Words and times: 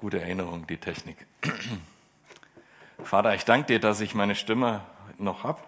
Gute 0.00 0.18
Erinnerung, 0.18 0.66
die 0.66 0.78
Technik. 0.78 1.26
Vater, 3.04 3.34
ich 3.34 3.44
danke 3.44 3.66
dir, 3.66 3.80
dass 3.80 4.00
ich 4.00 4.14
meine 4.14 4.34
Stimme 4.34 4.80
noch 5.18 5.44
habe. 5.44 5.60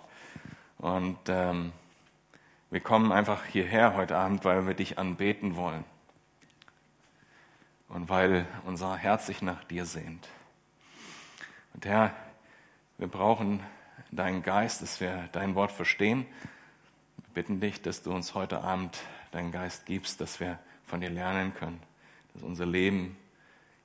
Und 0.79 1.19
ähm, 1.29 1.75
wir 2.71 2.81
kommen 2.81 3.13
einfach 3.13 3.45
hierher 3.45 3.95
heute 3.95 4.17
Abend, 4.17 4.43
weil 4.47 4.67
wir 4.67 4.73
dich 4.73 4.99
anbeten 4.99 5.57
wollen. 5.57 5.85
Und 7.91 8.09
weil 8.09 8.47
unser 8.65 8.97
Herz 8.97 9.27
sich 9.27 9.43
nach 9.43 9.65
dir 9.65 9.85
sehnt. 9.85 10.27
Und 11.75 11.85
Herr, 11.85 12.17
wir 12.97 13.09
brauchen 13.09 13.61
deinen 14.13 14.43
Geist, 14.43 14.81
dass 14.81 14.99
wir 14.99 15.29
dein 15.33 15.55
Wort 15.57 15.73
verstehen. 15.73 16.25
Wir 17.19 17.35
bitten 17.35 17.61
dich, 17.61 17.83
dass 17.83 18.03
du 18.03 18.15
uns 18.15 18.35
heute 18.35 18.63
Abend 18.63 18.99
deinen 19.31 19.53
Geist 19.53 19.85
gibst, 19.85 20.23
dass 20.23 20.41
wir 20.41 20.59
von 20.87 21.03
dir 21.03 21.11
lernen 21.11 21.53
können, 21.53 21.83
dass 22.33 22.43
unser 22.43 22.65
Leben 22.65 23.19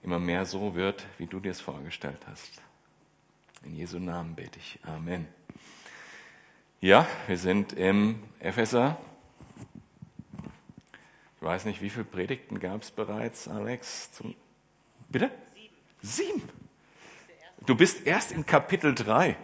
immer 0.03 0.19
mehr 0.19 0.45
so 0.45 0.75
wird, 0.75 1.05
wie 1.17 1.25
du 1.25 1.39
dir 1.39 1.51
es 1.51 1.61
vorgestellt 1.61 2.19
hast. 2.27 2.61
In 3.63 3.75
Jesu 3.75 3.99
Namen 3.99 4.35
bete 4.35 4.59
ich. 4.59 4.79
Amen. 4.83 5.27
Ja, 6.79 7.07
wir 7.27 7.37
sind 7.37 7.73
im 7.73 8.21
Epheser. 8.39 8.97
Ich 11.37 11.41
weiß 11.41 11.65
nicht, 11.65 11.81
wie 11.81 11.89
viele 11.89 12.05
Predigten 12.05 12.59
gab 12.59 12.83
es 12.83 12.91
bereits, 12.91 13.47
Alex? 13.47 14.11
Zum 14.11 14.35
Bitte? 15.09 15.31
Sieben. 15.53 15.75
Sieben. 16.01 16.49
Du 17.65 17.75
bist 17.75 18.05
erst 18.05 18.31
in 18.31 18.45
Kapitel 18.45 18.93
3. 18.93 19.35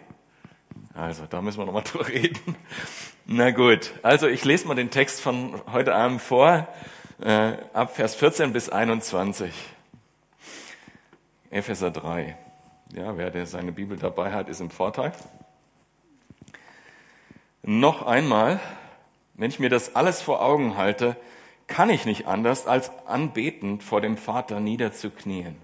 Also, 0.94 1.26
da 1.26 1.42
müssen 1.42 1.58
wir 1.58 1.66
nochmal 1.66 1.82
drüber 1.84 2.08
reden. 2.08 2.56
Na 3.26 3.50
gut, 3.50 3.92
also 4.02 4.28
ich 4.28 4.44
lese 4.44 4.68
mal 4.68 4.74
den 4.74 4.90
Text 4.90 5.20
von 5.20 5.60
heute 5.72 5.94
Abend 5.94 6.20
vor, 6.20 6.68
äh, 7.20 7.56
ab 7.72 7.96
Vers 7.96 8.14
14 8.14 8.52
bis 8.52 8.68
21. 8.68 9.52
Epheser 11.54 11.92
3. 11.92 12.36
Ja, 12.94 13.16
wer 13.16 13.30
der 13.30 13.46
seine 13.46 13.70
Bibel 13.70 13.96
dabei 13.96 14.32
hat, 14.32 14.48
ist 14.48 14.60
im 14.60 14.70
Vorteil. 14.70 15.12
Noch 17.62 18.02
einmal, 18.02 18.58
wenn 19.34 19.50
ich 19.50 19.60
mir 19.60 19.70
das 19.70 19.94
alles 19.94 20.20
vor 20.20 20.42
Augen 20.42 20.76
halte, 20.76 21.16
kann 21.68 21.90
ich 21.90 22.06
nicht 22.06 22.26
anders, 22.26 22.66
als 22.66 22.90
anbetend 23.06 23.84
vor 23.84 24.00
dem 24.00 24.16
Vater 24.16 24.58
niederzuknien. 24.58 25.56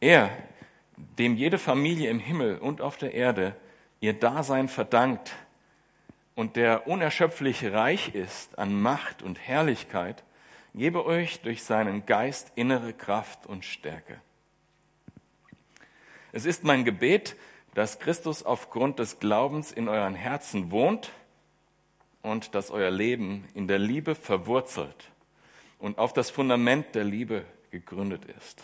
Er, 0.00 0.30
dem 0.96 1.36
jede 1.36 1.58
Familie 1.58 2.10
im 2.10 2.18
Himmel 2.18 2.58
und 2.58 2.80
auf 2.80 2.96
der 2.96 3.14
Erde 3.14 3.54
ihr 4.00 4.14
Dasein 4.14 4.66
verdankt 4.68 5.32
und 6.34 6.56
der 6.56 6.88
unerschöpflich 6.88 7.70
reich 7.70 8.16
ist 8.16 8.58
an 8.58 8.82
Macht 8.82 9.22
und 9.22 9.38
Herrlichkeit, 9.38 10.24
gebe 10.74 11.06
euch 11.06 11.40
durch 11.42 11.62
seinen 11.62 12.04
Geist 12.04 12.50
innere 12.56 12.92
Kraft 12.92 13.46
und 13.46 13.64
Stärke. 13.64 14.20
Es 16.36 16.44
ist 16.44 16.64
mein 16.64 16.84
Gebet, 16.84 17.34
dass 17.72 17.98
Christus 17.98 18.42
aufgrund 18.42 18.98
des 18.98 19.20
Glaubens 19.20 19.72
in 19.72 19.88
euren 19.88 20.14
Herzen 20.14 20.70
wohnt 20.70 21.10
und 22.20 22.54
dass 22.54 22.70
euer 22.70 22.90
Leben 22.90 23.48
in 23.54 23.68
der 23.68 23.78
Liebe 23.78 24.14
verwurzelt 24.14 25.12
und 25.78 25.96
auf 25.96 26.12
das 26.12 26.28
Fundament 26.28 26.94
der 26.94 27.04
Liebe 27.04 27.46
gegründet 27.70 28.26
ist. 28.26 28.62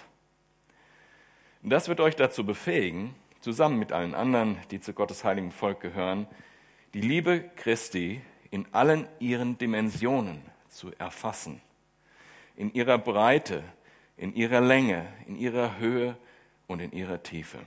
Das 1.63 1.89
wird 1.89 2.01
euch 2.01 2.15
dazu 2.15 2.45
befähigen, 2.45 3.15
zusammen 3.41 3.79
mit 3.79 3.91
allen 3.91 4.15
anderen, 4.15 4.59
die 4.71 4.79
zu 4.79 4.93
Gottes 4.93 5.25
heiligen 5.25 5.51
Volk 5.51 5.81
gehören, 5.81 6.27
die 6.93 7.01
Liebe 7.01 7.41
Christi 7.57 8.21
in 8.51 8.67
allen 8.73 9.09
ihren 9.19 9.57
Dimensionen 9.57 10.43
zu 10.69 10.91
erfassen. 10.99 11.63
In 12.55 12.75
ihrer 12.75 12.99
Breite, 12.99 13.65
in 14.19 14.35
ihrer 14.35 14.61
Länge, 14.61 15.07
in 15.27 15.37
ihrer 15.37 15.79
Höhe 15.79 16.19
und 16.73 16.81
in 16.81 16.93
ihrer 16.93 17.23
Tiefe. 17.23 17.59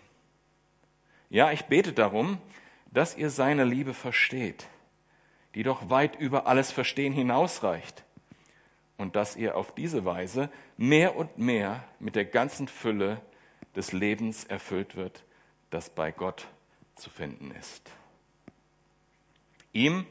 Ja, 1.29 1.51
ich 1.51 1.65
bete 1.65 1.93
darum, 1.93 2.39
dass 2.91 3.15
ihr 3.15 3.29
seine 3.29 3.63
Liebe 3.63 3.93
versteht, 3.93 4.67
die 5.53 5.63
doch 5.63 5.89
weit 5.89 6.15
über 6.15 6.47
alles 6.47 6.71
Verstehen 6.71 7.13
hinausreicht, 7.13 8.03
und 8.97 9.17
dass 9.17 9.35
ihr 9.35 9.57
auf 9.57 9.75
diese 9.75 10.05
Weise 10.05 10.49
mehr 10.77 11.17
und 11.17 11.37
mehr 11.37 11.83
mit 11.99 12.15
der 12.15 12.23
ganzen 12.23 12.69
Fülle 12.69 13.19
des 13.75 13.91
Lebens 13.91 14.45
erfüllt 14.45 14.95
wird, 14.95 15.23
das 15.69 15.89
bei 15.89 16.11
Gott 16.11 16.47
zu 16.95 17.09
finden 17.09 17.51
ist. 17.51 17.91
Ihm, 19.73 20.05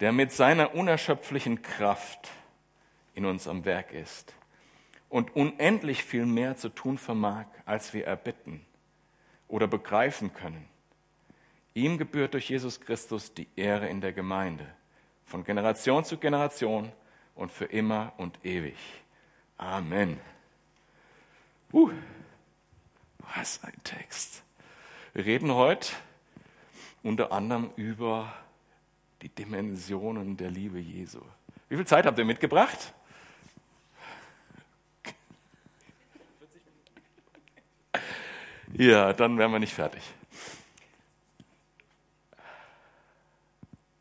der 0.00 0.12
mit 0.12 0.30
seiner 0.30 0.74
unerschöpflichen 0.74 1.62
Kraft 1.62 2.30
in 3.14 3.24
uns 3.24 3.48
am 3.48 3.64
Werk 3.64 3.92
ist 3.92 4.34
und 5.08 5.34
unendlich 5.36 6.02
viel 6.02 6.26
mehr 6.26 6.56
zu 6.56 6.68
tun 6.68 6.98
vermag, 6.98 7.46
als 7.64 7.94
wir 7.94 8.06
erbitten 8.06 8.64
oder 9.48 9.66
begreifen 9.66 10.32
können. 10.34 10.68
Ihm 11.74 11.98
gebührt 11.98 12.34
durch 12.34 12.48
Jesus 12.48 12.80
Christus 12.80 13.34
die 13.34 13.48
Ehre 13.54 13.88
in 13.88 14.00
der 14.00 14.12
Gemeinde, 14.12 14.66
von 15.24 15.44
Generation 15.44 16.04
zu 16.04 16.16
Generation 16.16 16.90
und 17.34 17.52
für 17.52 17.66
immer 17.66 18.12
und 18.16 18.38
ewig. 18.44 18.76
Amen. 19.58 20.18
Uh, 21.72 21.90
was 23.34 23.62
ein 23.62 23.74
Text. 23.84 24.42
Wir 25.12 25.24
reden 25.24 25.52
heute 25.52 25.92
unter 27.02 27.32
anderem 27.32 27.70
über 27.76 28.32
die 29.22 29.28
Dimensionen 29.28 30.36
der 30.36 30.50
Liebe 30.50 30.78
Jesu. 30.78 31.20
Wie 31.68 31.76
viel 31.76 31.86
Zeit 31.86 32.06
habt 32.06 32.18
ihr 32.18 32.24
mitgebracht? 32.24 32.94
Ja, 38.72 39.12
dann 39.12 39.38
wären 39.38 39.52
wir 39.52 39.58
nicht 39.58 39.74
fertig. 39.74 40.02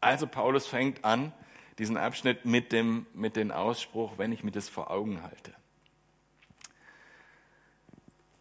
Also 0.01 0.27
Paulus 0.27 0.67
fängt 0.67 1.03
an, 1.03 1.31
diesen 1.77 1.97
Abschnitt 1.97 2.45
mit 2.45 2.71
dem, 2.71 3.05
mit 3.13 3.35
dem 3.35 3.51
Ausspruch, 3.51 4.17
wenn 4.17 4.31
ich 4.31 4.43
mir 4.43 4.51
das 4.51 4.69
vor 4.69 4.91
Augen 4.91 5.23
halte. 5.23 5.53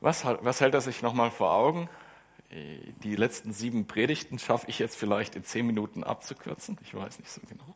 Was, 0.00 0.24
was 0.24 0.60
hält 0.60 0.74
er 0.74 0.82
sich 0.82 1.00
nochmal 1.00 1.30
vor 1.30 1.52
Augen? 1.52 1.88
Die 2.50 3.16
letzten 3.16 3.52
sieben 3.52 3.86
Predigten 3.86 4.38
schaffe 4.38 4.66
ich 4.68 4.78
jetzt 4.78 4.96
vielleicht 4.96 5.34
in 5.34 5.44
zehn 5.44 5.66
Minuten 5.66 6.04
abzukürzen. 6.04 6.78
Ich 6.82 6.94
weiß 6.94 7.18
nicht 7.18 7.30
so 7.30 7.40
genau. 7.48 7.74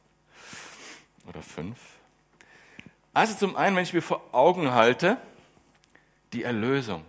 Oder 1.26 1.42
fünf. 1.42 1.78
Also 3.15 3.34
zum 3.34 3.56
einen, 3.56 3.75
wenn 3.75 3.82
ich 3.82 3.94
mir 3.94 4.03
vor 4.03 4.22
Augen 4.32 4.72
halte, 4.72 5.16
die 6.32 6.42
Erlösung. 6.42 7.04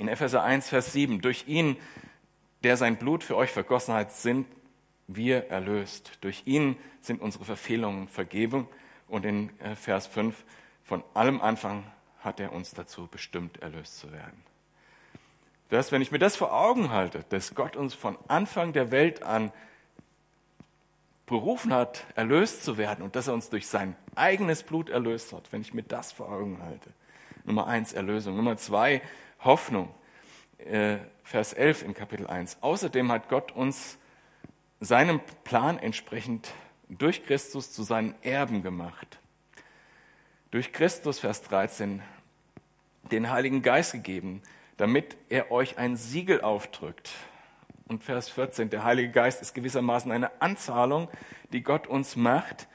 In 0.00 0.08
Epheser 0.08 0.42
1, 0.42 0.70
Vers 0.70 0.94
7, 0.94 1.20
durch 1.20 1.46
ihn, 1.46 1.76
der 2.62 2.78
sein 2.78 2.96
Blut 2.96 3.22
für 3.22 3.36
euch 3.36 3.50
vergossen 3.50 3.92
hat, 3.92 4.12
sind 4.12 4.46
wir 5.08 5.50
erlöst. 5.50 6.12
Durch 6.22 6.44
ihn 6.46 6.76
sind 7.02 7.20
unsere 7.20 7.44
Verfehlungen 7.44 8.08
vergeben. 8.08 8.66
Und 9.08 9.26
in 9.26 9.50
äh, 9.60 9.76
Vers 9.76 10.06
5, 10.06 10.42
von 10.84 11.04
allem 11.12 11.42
Anfang 11.42 11.84
hat 12.20 12.40
er 12.40 12.52
uns 12.52 12.72
dazu 12.72 13.08
bestimmt, 13.08 13.60
erlöst 13.60 13.98
zu 13.98 14.10
werden. 14.10 14.42
Das, 15.68 15.92
wenn 15.92 16.00
ich 16.00 16.10
mir 16.10 16.18
das 16.18 16.34
vor 16.34 16.54
Augen 16.54 16.90
halte, 16.90 17.22
dass 17.28 17.54
Gott 17.54 17.76
uns 17.76 17.92
von 17.92 18.16
Anfang 18.26 18.72
der 18.72 18.90
Welt 18.90 19.22
an 19.22 19.52
berufen 21.26 21.74
hat, 21.74 22.06
erlöst 22.14 22.64
zu 22.64 22.78
werden 22.78 23.02
und 23.02 23.16
dass 23.16 23.28
er 23.28 23.34
uns 23.34 23.50
durch 23.50 23.66
sein 23.66 23.94
eigenes 24.14 24.62
Blut 24.62 24.88
erlöst 24.88 25.34
hat, 25.34 25.52
wenn 25.52 25.60
ich 25.60 25.74
mir 25.74 25.82
das 25.82 26.10
vor 26.10 26.32
Augen 26.32 26.62
halte. 26.62 26.90
Nummer 27.44 27.66
eins, 27.66 27.92
Erlösung. 27.92 28.36
Nummer 28.36 28.56
zwei, 28.56 29.02
Hoffnung. 29.44 29.94
Äh, 30.58 30.98
Vers 31.22 31.52
11 31.52 31.82
in 31.84 31.94
Kapitel 31.94 32.26
1. 32.26 32.58
Außerdem 32.60 33.12
hat 33.12 33.28
Gott 33.28 33.52
uns 33.52 33.98
seinem 34.80 35.20
Plan 35.44 35.78
entsprechend 35.78 36.52
durch 36.88 37.24
Christus 37.24 37.72
zu 37.72 37.82
seinen 37.82 38.14
Erben 38.22 38.62
gemacht. 38.62 39.20
Durch 40.50 40.72
Christus, 40.72 41.20
Vers 41.20 41.42
13, 41.42 42.02
den 43.12 43.30
Heiligen 43.30 43.62
Geist 43.62 43.92
gegeben, 43.92 44.42
damit 44.76 45.16
er 45.28 45.52
euch 45.52 45.78
ein 45.78 45.96
Siegel 45.96 46.40
aufdrückt. 46.40 47.10
Und 47.86 48.02
Vers 48.02 48.28
14, 48.28 48.70
der 48.70 48.82
Heilige 48.82 49.10
Geist 49.10 49.42
ist 49.42 49.54
gewissermaßen 49.54 50.10
eine 50.10 50.40
Anzahlung, 50.40 51.08
die 51.52 51.62
Gott 51.62 51.86
uns 51.86 52.16
macht, 52.16 52.66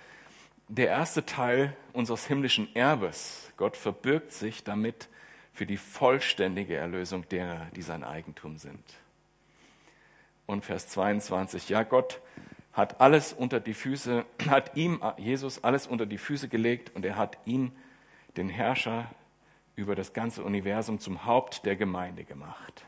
der 0.67 0.87
erste 0.87 1.25
Teil 1.25 1.75
unseres 1.93 2.25
himmlischen 2.27 2.73
Erbes. 2.75 3.51
Gott 3.57 3.77
verbirgt 3.77 4.31
sich 4.31 4.63
damit 4.63 5.09
für 5.55 5.65
die 5.65 5.77
vollständige 5.77 6.75
Erlösung 6.75 7.27
derer, 7.29 7.67
die 7.77 7.81
sein 7.81 8.03
Eigentum 8.03 8.57
sind. 8.57 8.83
Und 10.45 10.65
Vers 10.65 10.89
22, 10.89 11.69
ja, 11.69 11.83
Gott 11.83 12.19
hat 12.73 12.99
alles 12.99 13.31
unter 13.31 13.61
die 13.61 13.73
Füße, 13.73 14.25
hat 14.49 14.75
ihm, 14.75 15.01
Jesus, 15.17 15.63
alles 15.63 15.87
unter 15.87 16.05
die 16.05 16.17
Füße 16.17 16.49
gelegt 16.49 16.93
und 16.93 17.05
er 17.05 17.15
hat 17.15 17.37
ihn, 17.45 17.71
den 18.35 18.49
Herrscher 18.49 19.09
über 19.77 19.95
das 19.95 20.11
ganze 20.11 20.43
Universum, 20.43 20.99
zum 20.99 21.25
Haupt 21.25 21.65
der 21.65 21.77
Gemeinde 21.77 22.25
gemacht. 22.25 22.85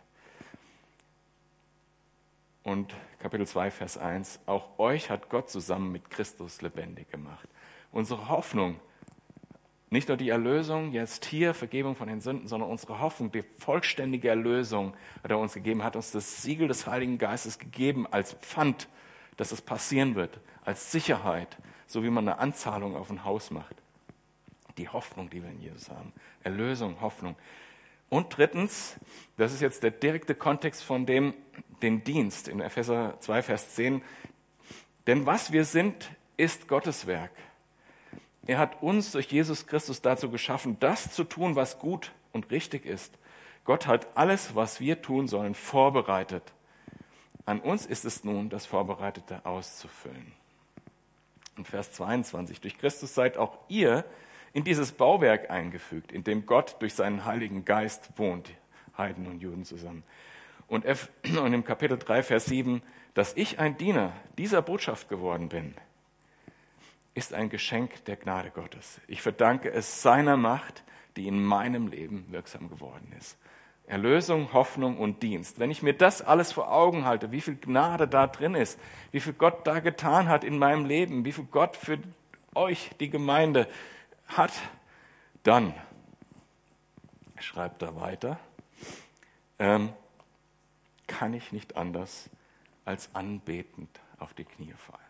Und 2.63 2.93
Kapitel 3.19 3.47
2, 3.47 3.71
Vers 3.71 3.97
1, 3.97 4.41
auch 4.45 4.77
euch 4.77 5.09
hat 5.09 5.29
Gott 5.29 5.49
zusammen 5.49 5.93
mit 5.93 6.09
Christus 6.09 6.61
lebendig 6.61 7.09
gemacht. 7.09 7.47
Unsere 7.93 8.27
Hoffnung 8.27 8.77
Nicht 9.89 10.09
nur 10.09 10.17
die 10.17 10.29
Erlösung 10.29 10.91
jetzt 10.91 11.25
hier, 11.25 11.53
Vergebung 11.53 11.95
von 11.95 12.09
den 12.09 12.19
Sünden, 12.19 12.47
sondern 12.47 12.69
unsere 12.69 12.99
Hoffnung, 12.99 13.31
die 13.31 13.43
vollständige 13.57 14.27
Erlösung 14.27 14.93
hat 15.23 15.31
er 15.31 15.39
uns 15.39 15.53
gegeben, 15.53 15.83
hat 15.83 15.95
uns 15.95 16.11
das 16.11 16.41
Siegel 16.41 16.67
des 16.67 16.87
Heiligen 16.87 17.17
Geistes 17.17 17.57
gegeben 17.57 18.05
als 18.05 18.33
Pfand, 18.33 18.89
dass 19.37 19.53
es 19.53 19.61
passieren 19.61 20.15
wird, 20.15 20.41
als 20.65 20.91
Sicherheit, 20.91 21.57
so 21.85 22.03
wie 22.03 22.09
man 22.09 22.27
eine 22.27 22.39
Anzahlung 22.39 22.97
auf 22.97 23.09
ein 23.09 23.23
Haus 23.23 23.49
macht. 23.49 23.75
Die 24.77 24.89
Hoffnung, 24.89 25.29
die 25.29 25.41
wir 25.41 25.49
in 25.49 25.61
Jesus 25.61 25.89
haben. 25.89 26.11
Erlösung, 26.43 26.99
Hoffnung. 26.99 27.35
Und 28.09 28.37
drittens, 28.37 28.97
das 29.37 29.53
ist 29.53 29.61
jetzt 29.61 29.83
der 29.83 29.91
direkte 29.91 30.35
Kontext 30.35 30.83
von 30.83 31.05
dem, 31.05 31.33
den 31.81 32.03
Dienst 32.03 32.49
in 32.49 32.59
Epheser 32.59 33.15
2, 33.19 33.41
Vers 33.41 33.75
10. 33.75 34.01
Denn 35.07 35.25
was 35.25 35.51
wir 35.53 35.63
sind, 35.63 36.11
ist 36.35 36.67
Gottes 36.67 37.07
Werk. 37.07 37.31
Er 38.47 38.57
hat 38.57 38.81
uns 38.81 39.11
durch 39.11 39.27
Jesus 39.27 39.67
Christus 39.67 40.01
dazu 40.01 40.31
geschaffen, 40.31 40.77
das 40.79 41.11
zu 41.11 41.25
tun, 41.25 41.55
was 41.57 41.79
gut 41.79 42.13
und 42.31 42.49
richtig 42.49 42.85
ist. 42.85 43.17
Gott 43.65 43.87
hat 43.87 44.07
alles, 44.15 44.55
was 44.55 44.79
wir 44.79 45.01
tun 45.01 45.27
sollen, 45.27 45.53
vorbereitet. 45.53 46.53
An 47.45 47.59
uns 47.59 47.85
ist 47.85 48.05
es 48.05 48.23
nun, 48.23 48.49
das 48.49 48.65
Vorbereitete 48.65 49.45
auszufüllen. 49.45 50.31
Und 51.57 51.67
Vers 51.67 51.91
22, 51.91 52.61
durch 52.61 52.77
Christus 52.77 53.13
seid 53.13 53.37
auch 53.37 53.57
ihr 53.67 54.05
in 54.53 54.63
dieses 54.63 54.93
Bauwerk 54.93 55.49
eingefügt, 55.49 56.13
in 56.13 56.23
dem 56.23 56.45
Gott 56.45 56.77
durch 56.79 56.93
seinen 56.93 57.25
Heiligen 57.25 57.65
Geist 57.65 58.11
wohnt, 58.15 58.49
Heiden 58.97 59.27
und 59.27 59.41
Juden 59.41 59.65
zusammen. 59.65 60.03
Und 60.67 60.85
im 61.23 61.63
Kapitel 61.65 61.97
3, 61.97 62.23
Vers 62.23 62.45
7, 62.45 62.81
dass 63.13 63.33
ich 63.35 63.59
ein 63.59 63.77
Diener 63.77 64.13
dieser 64.37 64.61
Botschaft 64.61 65.09
geworden 65.09 65.49
bin, 65.49 65.73
ist 67.17 67.33
ein 67.33 67.49
Geschenk 67.49 68.05
der 68.05 68.15
Gnade 68.15 68.51
Gottes. 68.51 69.01
Ich 69.07 69.23
verdanke 69.23 69.71
es 69.71 70.03
seiner 70.03 70.37
Macht, 70.37 70.83
die 71.15 71.27
in 71.27 71.43
meinem 71.43 71.87
Leben 71.87 72.31
wirksam 72.31 72.69
geworden 72.69 73.11
ist. 73.17 73.39
Erlösung, 73.87 74.53
Hoffnung 74.53 74.99
und 74.99 75.23
Dienst. 75.23 75.59
Wenn 75.59 75.71
ich 75.71 75.81
mir 75.81 75.93
das 75.93 76.21
alles 76.21 76.51
vor 76.51 76.71
Augen 76.71 77.05
halte, 77.05 77.31
wie 77.31 77.41
viel 77.41 77.55
Gnade 77.55 78.07
da 78.07 78.27
drin 78.27 78.53
ist, 78.53 78.79
wie 79.11 79.19
viel 79.19 79.33
Gott 79.33 79.65
da 79.65 79.79
getan 79.79 80.27
hat 80.27 80.43
in 80.43 80.59
meinem 80.59 80.85
Leben, 80.85 81.25
wie 81.25 81.31
viel 81.31 81.45
Gott 81.45 81.75
für 81.75 81.97
euch, 82.53 82.91
die 82.99 83.09
Gemeinde, 83.09 83.67
hat, 84.27 84.53
dann 85.41 85.73
schreibt 87.39 87.81
er 87.81 87.99
weiter, 87.99 88.39
ähm, 89.57 89.91
kann 91.07 91.33
ich 91.33 91.51
nicht 91.51 91.77
anders 91.77 92.29
als 92.85 93.09
anbetend 93.15 93.89
auf 94.19 94.35
die 94.35 94.45
Knie 94.45 94.73
fallen. 94.73 95.06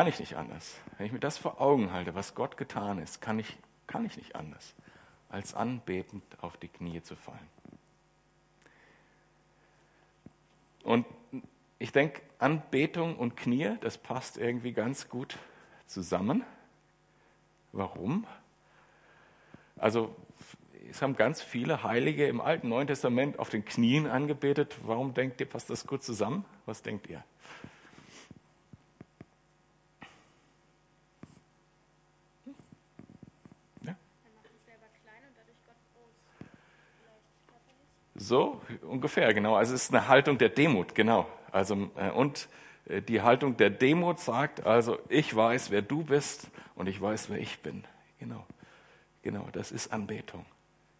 Kann 0.00 0.06
ich 0.06 0.18
nicht 0.18 0.36
anders. 0.36 0.78
Wenn 0.96 1.04
ich 1.04 1.12
mir 1.12 1.20
das 1.20 1.36
vor 1.36 1.60
Augen 1.60 1.92
halte, 1.92 2.14
was 2.14 2.34
Gott 2.34 2.56
getan 2.56 2.98
ist, 3.00 3.20
kann 3.20 3.38
ich, 3.38 3.58
kann 3.86 4.06
ich 4.06 4.16
nicht 4.16 4.34
anders, 4.34 4.74
als 5.28 5.52
anbetend 5.52 6.24
auf 6.40 6.56
die 6.56 6.68
Knie 6.68 7.02
zu 7.02 7.16
fallen. 7.16 7.36
Und 10.84 11.04
ich 11.78 11.92
denke, 11.92 12.22
Anbetung 12.38 13.18
und 13.18 13.36
Knie, 13.36 13.76
das 13.82 13.98
passt 13.98 14.38
irgendwie 14.38 14.72
ganz 14.72 15.10
gut 15.10 15.36
zusammen. 15.84 16.44
Warum? 17.72 18.26
Also 19.76 20.16
es 20.90 21.02
haben 21.02 21.14
ganz 21.14 21.42
viele 21.42 21.82
Heilige 21.82 22.26
im 22.26 22.40
Alten 22.40 22.70
Neuen 22.70 22.86
Testament 22.86 23.38
auf 23.38 23.50
den 23.50 23.66
Knien 23.66 24.06
angebetet. 24.06 24.78
Warum 24.82 25.12
denkt 25.12 25.42
ihr, 25.42 25.46
passt 25.46 25.68
das 25.68 25.86
gut 25.86 26.02
zusammen? 26.02 26.46
Was 26.64 26.80
denkt 26.80 27.06
ihr? 27.10 27.22
So 38.30 38.60
ungefähr, 38.82 39.34
genau. 39.34 39.56
Also 39.56 39.74
es 39.74 39.82
ist 39.82 39.92
eine 39.92 40.06
Haltung 40.06 40.38
der 40.38 40.50
Demut, 40.50 40.94
genau. 40.94 41.26
Also 41.50 41.90
äh, 41.96 42.10
und 42.10 42.48
äh, 42.86 43.02
die 43.02 43.22
Haltung 43.22 43.56
der 43.56 43.70
Demut 43.70 44.20
sagt 44.20 44.64
also, 44.64 45.00
ich 45.08 45.34
weiß, 45.34 45.72
wer 45.72 45.82
du 45.82 46.04
bist 46.04 46.48
und 46.76 46.86
ich 46.86 47.00
weiß, 47.00 47.28
wer 47.28 47.38
ich 47.38 47.58
bin. 47.58 47.82
Genau, 48.20 48.46
genau. 49.22 49.48
Das 49.50 49.72
ist 49.72 49.92
Anbetung. 49.92 50.46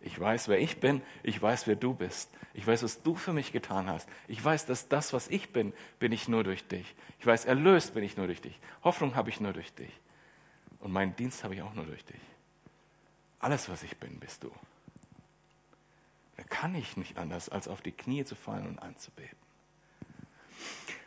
Ich 0.00 0.18
weiß, 0.18 0.48
wer 0.48 0.58
ich 0.58 0.80
bin. 0.80 1.02
Ich 1.22 1.40
weiß, 1.40 1.68
wer 1.68 1.76
du 1.76 1.94
bist. 1.94 2.32
Ich 2.52 2.66
weiß, 2.66 2.82
was 2.82 3.00
du 3.00 3.14
für 3.14 3.32
mich 3.32 3.52
getan 3.52 3.88
hast. 3.88 4.08
Ich 4.26 4.44
weiß, 4.44 4.66
dass 4.66 4.88
das, 4.88 5.12
was 5.12 5.28
ich 5.28 5.52
bin, 5.52 5.72
bin 6.00 6.10
ich 6.10 6.26
nur 6.26 6.42
durch 6.42 6.66
dich. 6.66 6.96
Ich 7.20 7.26
weiß, 7.26 7.44
erlöst 7.44 7.94
bin 7.94 8.02
ich 8.02 8.16
nur 8.16 8.26
durch 8.26 8.40
dich. 8.40 8.58
Hoffnung 8.82 9.14
habe 9.14 9.30
ich 9.30 9.40
nur 9.40 9.52
durch 9.52 9.72
dich. 9.72 10.00
Und 10.80 10.90
meinen 10.90 11.14
Dienst 11.14 11.44
habe 11.44 11.54
ich 11.54 11.62
auch 11.62 11.74
nur 11.74 11.84
durch 11.84 12.04
dich. 12.04 12.20
Alles, 13.38 13.68
was 13.68 13.84
ich 13.84 13.96
bin, 13.98 14.18
bist 14.18 14.42
du. 14.42 14.50
Kann 16.50 16.74
ich 16.74 16.96
nicht 16.96 17.16
anders, 17.16 17.48
als 17.48 17.68
auf 17.68 17.80
die 17.80 17.92
Knie 17.92 18.24
zu 18.24 18.34
fallen 18.34 18.66
und 18.66 18.78
anzubeten. 18.80 19.38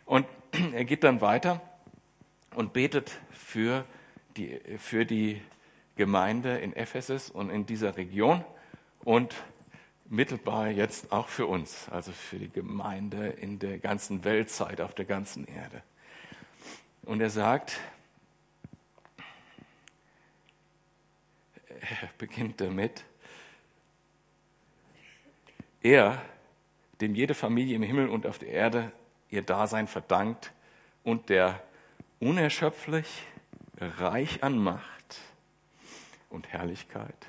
Und 0.05 0.25
er 0.73 0.85
geht 0.85 1.03
dann 1.03 1.21
weiter 1.21 1.61
und 2.55 2.73
betet 2.73 3.11
für 3.31 3.85
die, 4.37 4.59
für 4.77 5.05
die 5.05 5.41
Gemeinde 5.95 6.57
in 6.57 6.75
Ephesus 6.75 7.29
und 7.29 7.49
in 7.49 7.65
dieser 7.65 7.97
Region 7.97 8.43
und 9.03 9.35
mittelbar 10.05 10.69
jetzt 10.69 11.11
auch 11.11 11.27
für 11.27 11.45
uns, 11.45 11.87
also 11.89 12.11
für 12.11 12.37
die 12.37 12.49
Gemeinde 12.49 13.27
in 13.27 13.59
der 13.59 13.79
ganzen 13.79 14.23
Weltzeit, 14.23 14.81
auf 14.81 14.93
der 14.93 15.05
ganzen 15.05 15.45
Erde. 15.45 15.83
Und 17.03 17.21
er 17.21 17.29
sagt, 17.29 17.79
er 21.67 22.09
beginnt 22.17 22.61
damit, 22.61 23.03
er, 25.83 26.21
dem 27.01 27.13
jede 27.13 27.33
Familie 27.33 27.75
im 27.75 27.83
Himmel 27.83 28.09
und 28.09 28.25
auf 28.25 28.39
der 28.39 28.49
Erde 28.49 28.91
ihr 29.29 29.43
Dasein 29.43 29.87
verdankt 29.87 30.51
und 31.03 31.29
der 31.29 31.61
unerschöpflich 32.19 33.23
reich 33.79 34.43
an 34.43 34.57
Macht 34.57 35.19
und 36.29 36.47
Herrlichkeit 36.51 37.27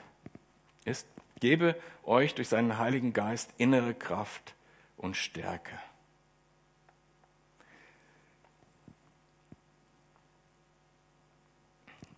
ist, 0.85 1.07
gebe 1.41 1.77
euch 2.05 2.35
durch 2.35 2.49
seinen 2.49 2.79
Heiligen 2.79 3.13
Geist 3.13 3.51
innere 3.59 3.95
Kraft 3.95 4.55
und 4.97 5.17
Stärke. 5.17 5.79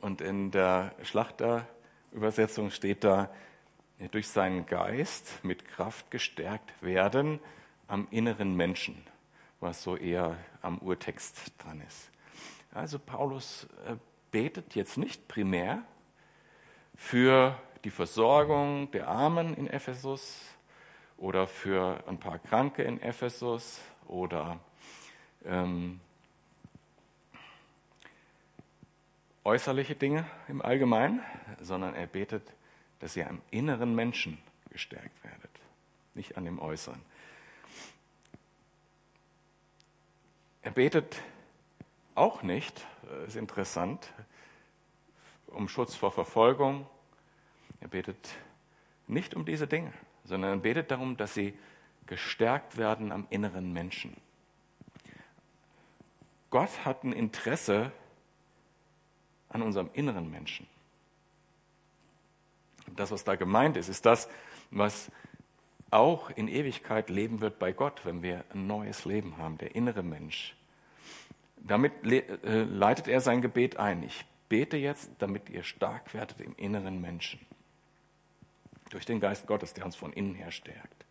Und 0.00 0.20
in 0.20 0.50
der 0.50 0.94
Schlachterübersetzung 1.02 2.70
steht 2.70 3.02
da, 3.02 3.31
durch 4.10 4.29
seinen 4.29 4.67
Geist 4.67 5.43
mit 5.43 5.67
Kraft 5.67 6.10
gestärkt 6.10 6.82
werden 6.82 7.41
am 7.88 8.08
inneren 8.10 8.55
Menschen, 8.55 9.06
was 9.60 9.82
so 9.82 9.96
eher 9.96 10.36
am 10.62 10.79
Urtext 10.79 11.53
dran 11.58 11.81
ist. 11.86 12.10
Also 12.72 12.98
Paulus 12.98 13.67
äh, 13.86 13.96
betet 14.31 14.74
jetzt 14.74 14.98
nicht 14.98 15.29
primär 15.29 15.82
für 16.94 17.58
die 17.84 17.91
Versorgung 17.91 18.91
der 18.91 19.08
Armen 19.08 19.55
in 19.55 19.67
Ephesus 19.67 20.43
oder 21.17 21.46
für 21.46 22.03
ein 22.06 22.19
paar 22.19 22.38
Kranke 22.38 22.82
in 22.82 23.00
Ephesus 23.00 23.81
oder 24.06 24.58
ähm, 25.44 26.00
äußerliche 29.44 29.94
Dinge 29.94 30.26
im 30.48 30.60
Allgemeinen, 30.60 31.22
sondern 31.60 31.94
er 31.94 32.06
betet 32.06 32.43
dass 33.00 33.17
ihr 33.17 33.29
am 33.29 33.41
inneren 33.50 33.94
Menschen 33.94 34.38
gestärkt 34.70 35.22
werdet, 35.24 35.50
nicht 36.15 36.36
an 36.36 36.44
dem 36.44 36.58
Äußeren. 36.58 37.00
Er 40.62 40.70
betet 40.70 41.22
auch 42.15 42.43
nicht, 42.43 42.84
äh, 43.10 43.26
ist 43.26 43.36
interessant, 43.36 44.12
um 45.46 45.69
Schutz 45.69 45.94
vor 45.94 46.10
Verfolgung. 46.10 46.86
Er 47.81 47.88
betet 47.88 48.34
nicht 49.06 49.34
um 49.34 49.44
diese 49.44 49.67
Dinge, 49.67 49.93
sondern 50.24 50.50
er 50.50 50.56
betet 50.56 50.91
darum, 50.91 51.17
dass 51.17 51.34
sie 51.34 51.56
gestärkt 52.06 52.76
werden 52.76 53.12
am 53.12 53.26
inneren 53.31 53.72
Menschen. 53.72 54.17
Gott 56.50 56.84
hat 56.84 57.05
ein 57.05 57.12
Interesse 57.12 57.93
an 59.48 59.62
unserem 59.62 59.91
inneren 59.93 60.31
Menschen 60.31 60.67
das, 62.96 63.10
was 63.10 63.24
da 63.24 63.36
gemeint 63.36 63.76
ist, 63.76 63.88
ist 63.88 64.06
das, 64.06 64.29
was 64.70 65.10
auch 65.91 66.31
in 66.31 66.48
Ewigkeit 66.48 67.10
leben 67.10 67.41
wird 67.41 67.58
bei 67.58 67.72
Gott, 67.72 68.05
wenn 68.05 68.22
wir 68.22 68.44
ein 68.53 68.67
neues 68.67 69.05
Leben 69.05 69.38
haben, 69.38 69.58
der 69.58 69.74
innere 69.74 70.03
Mensch. 70.03 70.56
Damit 71.56 71.93
äh, 72.05 72.62
leitet 72.65 73.08
er 73.08 73.20
sein 73.20 73.41
Gebet 73.43 73.76
ein. 73.76 74.03
Ich 74.03 74.24
bete 74.48 74.76
jetzt, 74.76 75.10
damit 75.19 75.48
ihr 75.48 75.62
stark 75.62 76.12
werdet 76.15 76.41
im 76.41 76.55
inneren 76.56 77.00
Menschen. 77.00 77.41
Durch 78.91 79.05
den 79.06 79.20
Geist 79.20 79.46
Gottes, 79.46 79.74
der 79.74 79.84
uns 79.84 79.96
von 79.96 80.12
innen 80.12 80.34
her 80.34 80.50
stärkt. 80.50 81.05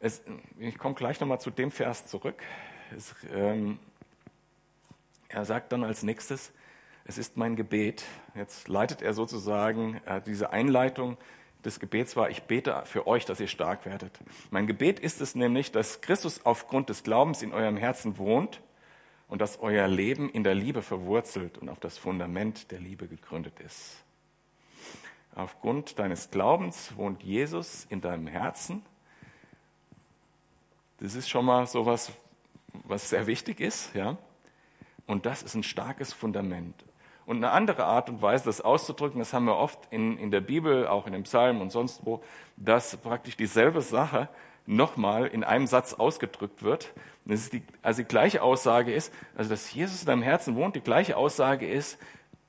Es, 0.00 0.22
ich 0.58 0.78
komme 0.78 0.94
gleich 0.94 1.20
nochmal 1.20 1.40
zu 1.40 1.50
dem 1.50 1.70
Vers 1.70 2.06
zurück. 2.06 2.42
Es, 2.94 3.14
ähm, 3.32 3.78
Er 5.28 5.44
sagt 5.44 5.72
dann 5.72 5.84
als 5.84 6.02
nächstes, 6.02 6.52
es 7.08 7.18
ist 7.18 7.36
mein 7.36 7.56
Gebet. 7.56 8.04
Jetzt 8.34 8.68
leitet 8.68 9.00
er 9.00 9.14
sozusagen 9.14 10.00
äh, 10.06 10.20
diese 10.20 10.50
Einleitung 10.50 11.16
des 11.64 11.80
Gebets 11.80 12.14
war, 12.16 12.30
ich 12.30 12.44
bete 12.44 12.82
für 12.84 13.06
euch, 13.06 13.24
dass 13.24 13.40
ihr 13.40 13.48
stark 13.48 13.86
werdet. 13.86 14.20
Mein 14.50 14.66
Gebet 14.66 15.00
ist 15.00 15.20
es 15.20 15.34
nämlich, 15.34 15.72
dass 15.72 16.00
Christus 16.00 16.44
aufgrund 16.44 16.90
des 16.90 17.02
Glaubens 17.02 17.42
in 17.42 17.52
eurem 17.52 17.76
Herzen 17.76 18.18
wohnt 18.18 18.60
und 19.28 19.40
dass 19.40 19.58
euer 19.58 19.88
Leben 19.88 20.30
in 20.30 20.44
der 20.44 20.54
Liebe 20.54 20.82
verwurzelt 20.82 21.58
und 21.58 21.68
auf 21.68 21.80
das 21.80 21.98
Fundament 21.98 22.70
der 22.70 22.78
Liebe 22.78 23.08
gegründet 23.08 23.58
ist. 23.60 23.96
Aufgrund 25.34 25.98
deines 25.98 26.30
Glaubens 26.30 26.96
wohnt 26.96 27.22
Jesus 27.22 27.86
in 27.90 28.00
deinem 28.00 28.28
Herzen. 28.28 28.82
Das 30.98 31.14
ist 31.14 31.28
schon 31.28 31.44
mal 31.44 31.66
so 31.66 31.84
was, 31.84 32.12
was 32.84 33.10
sehr 33.10 33.26
wichtig 33.26 33.60
ist, 33.60 33.94
ja. 33.94 34.16
Und 35.06 35.26
das 35.26 35.42
ist 35.42 35.54
ein 35.54 35.62
starkes 35.62 36.12
Fundament. 36.12 36.84
Und 37.26 37.38
eine 37.38 37.50
andere 37.50 37.84
Art 37.84 38.08
und 38.08 38.22
Weise, 38.22 38.44
das 38.44 38.60
auszudrücken, 38.60 39.18
das 39.18 39.32
haben 39.32 39.46
wir 39.46 39.56
oft 39.56 39.80
in, 39.90 40.16
in 40.16 40.30
der 40.30 40.40
Bibel, 40.40 40.86
auch 40.86 41.08
in 41.08 41.12
den 41.12 41.24
Psalmen 41.24 41.60
und 41.60 41.70
sonst 41.72 42.06
wo, 42.06 42.22
dass 42.56 42.96
praktisch 42.96 43.36
dieselbe 43.36 43.82
Sache 43.82 44.28
nochmal 44.64 45.26
in 45.26 45.42
einem 45.42 45.66
Satz 45.66 45.92
ausgedrückt 45.92 46.62
wird. 46.62 46.92
Die, 47.24 47.62
also 47.82 48.02
die 48.02 48.08
gleiche 48.08 48.42
Aussage 48.42 48.94
ist, 48.94 49.12
also 49.36 49.50
dass 49.50 49.72
Jesus 49.74 50.00
in 50.00 50.06
deinem 50.06 50.22
Herzen 50.22 50.54
wohnt, 50.54 50.76
die 50.76 50.80
gleiche 50.80 51.16
Aussage 51.16 51.68
ist, 51.68 51.98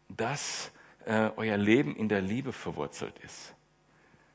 dass 0.09 0.71
äh, 1.05 1.31
euer 1.35 1.57
Leben 1.57 1.95
in 1.95 2.07
der 2.07 2.21
Liebe 2.21 2.53
verwurzelt 2.53 3.17
ist 3.23 3.55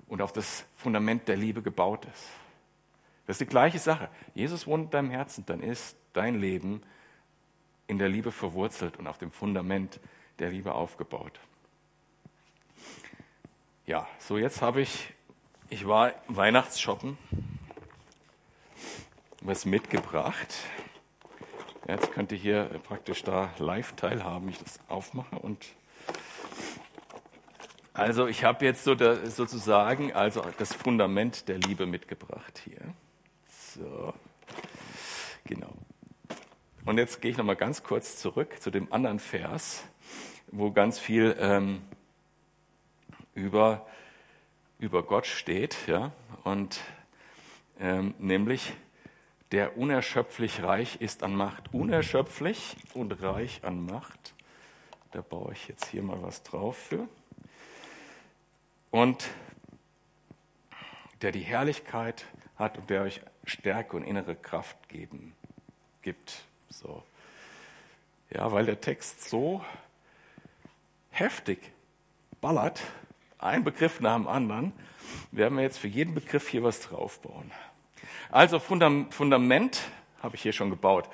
und 0.08 0.20
auf 0.20 0.32
das 0.32 0.66
Fundament 0.74 1.28
der 1.28 1.36
Liebe 1.36 1.62
gebaut 1.62 2.04
ist. 2.06 2.24
Das 3.26 3.34
ist 3.34 3.42
die 3.42 3.46
gleiche 3.46 3.78
Sache. 3.78 4.08
Jesus 4.34 4.66
wohnt 4.66 4.86
in 4.86 4.90
deinem 4.90 5.10
Herzen, 5.10 5.46
dann 5.46 5.62
ist 5.62 5.96
dein 6.12 6.40
Leben 6.40 6.82
in 7.86 7.98
der 7.98 8.08
Liebe 8.08 8.32
verwurzelt 8.32 8.98
und 8.98 9.06
auf 9.06 9.18
dem 9.18 9.30
Fundament 9.30 10.00
der 10.38 10.50
Liebe 10.50 10.74
aufgebaut. 10.74 11.40
Ja, 13.86 14.06
so 14.18 14.38
jetzt 14.38 14.62
habe 14.62 14.80
ich, 14.80 15.12
ich 15.68 15.86
war 15.86 16.12
Weihnachtsshoppen, 16.28 17.18
was 19.40 19.64
mitgebracht. 19.64 20.54
Jetzt 21.88 22.12
könnt 22.12 22.30
ihr 22.30 22.38
hier 22.38 22.64
praktisch 22.84 23.24
da 23.24 23.50
live 23.58 23.94
teilhaben, 23.96 24.48
ich 24.48 24.58
das 24.58 24.78
aufmache 24.88 25.36
und 25.36 25.66
also 27.94 28.26
ich 28.26 28.44
habe 28.44 28.64
jetzt 28.64 28.84
so 28.84 28.94
da, 28.94 29.26
sozusagen 29.26 30.12
also 30.12 30.42
das 30.58 30.72
Fundament 30.72 31.48
der 31.48 31.58
Liebe 31.58 31.84
mitgebracht 31.86 32.62
hier. 32.64 32.80
So, 33.74 34.14
genau. 35.44 35.72
Und 36.84 36.98
jetzt 36.98 37.20
gehe 37.20 37.30
ich 37.30 37.36
noch 37.36 37.44
mal 37.44 37.56
ganz 37.56 37.82
kurz 37.82 38.16
zurück 38.16 38.62
zu 38.62 38.70
dem 38.70 38.92
anderen 38.92 39.18
Vers, 39.18 39.84
wo 40.52 40.70
ganz 40.70 40.98
viel 40.98 41.36
ähm, 41.40 41.82
über 43.34 43.86
über 44.78 45.04
Gott 45.04 45.26
steht, 45.26 45.76
ja, 45.86 46.10
und 46.42 46.80
ähm, 47.78 48.14
nämlich 48.18 48.72
der 49.52 49.76
unerschöpflich 49.76 50.62
reich 50.62 51.00
ist 51.00 51.22
an 51.22 51.36
Macht, 51.36 51.72
unerschöpflich 51.72 52.76
und 52.94 53.22
reich 53.22 53.62
an 53.62 53.86
Macht. 53.86 54.34
Da 55.12 55.20
baue 55.20 55.52
ich 55.52 55.68
jetzt 55.68 55.86
hier 55.86 56.02
mal 56.02 56.20
was 56.22 56.42
drauf 56.42 56.76
für 56.76 57.06
und 58.90 59.28
der 61.22 61.30
die 61.30 61.40
Herrlichkeit 61.40 62.26
hat 62.56 62.78
und 62.78 62.90
der 62.90 63.02
euch 63.02 63.20
Stärke 63.44 63.96
und 63.96 64.02
innere 64.02 64.34
Kraft 64.34 64.88
geben, 64.88 65.34
gibt. 66.02 66.42
So. 66.70 67.02
Ja, 68.30 68.50
weil 68.50 68.66
der 68.66 68.80
Text 68.80 69.28
so 69.28 69.64
heftig 71.12 71.72
ballert, 72.40 72.82
ein 73.38 73.64
Begriff 73.64 74.00
nach 74.00 74.16
dem 74.16 74.26
anderen, 74.26 74.72
werden 75.30 75.56
wir 75.56 75.62
jetzt 75.62 75.78
für 75.78 75.88
jeden 75.88 76.14
Begriff 76.14 76.48
hier 76.48 76.62
was 76.62 76.80
draufbauen. 76.80 77.50
Also 78.30 78.58
Fundament 78.58 79.82
habe 80.22 80.36
ich 80.36 80.42
hier 80.42 80.52
schon 80.52 80.70
gebaut. 80.70 81.08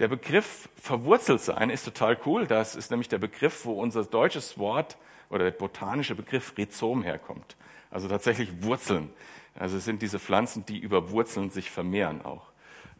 Der 0.00 0.08
Begriff 0.08 0.68
verwurzelt 0.76 1.40
sein 1.40 1.70
ist 1.70 1.84
total 1.84 2.18
cool. 2.26 2.46
Das 2.46 2.74
ist 2.74 2.90
nämlich 2.90 3.08
der 3.08 3.18
Begriff, 3.18 3.64
wo 3.64 3.80
unser 3.80 4.04
deutsches 4.04 4.58
Wort 4.58 4.96
oder 5.30 5.44
der 5.44 5.52
botanische 5.52 6.14
Begriff 6.14 6.54
Rhizom 6.58 7.02
herkommt. 7.02 7.56
Also 7.90 8.08
tatsächlich 8.08 8.62
Wurzeln. 8.62 9.10
Also 9.54 9.76
es 9.76 9.84
sind 9.84 10.02
diese 10.02 10.18
Pflanzen, 10.18 10.66
die 10.66 10.78
über 10.78 11.10
Wurzeln 11.10 11.50
sich 11.50 11.70
vermehren 11.70 12.24
auch. 12.24 12.50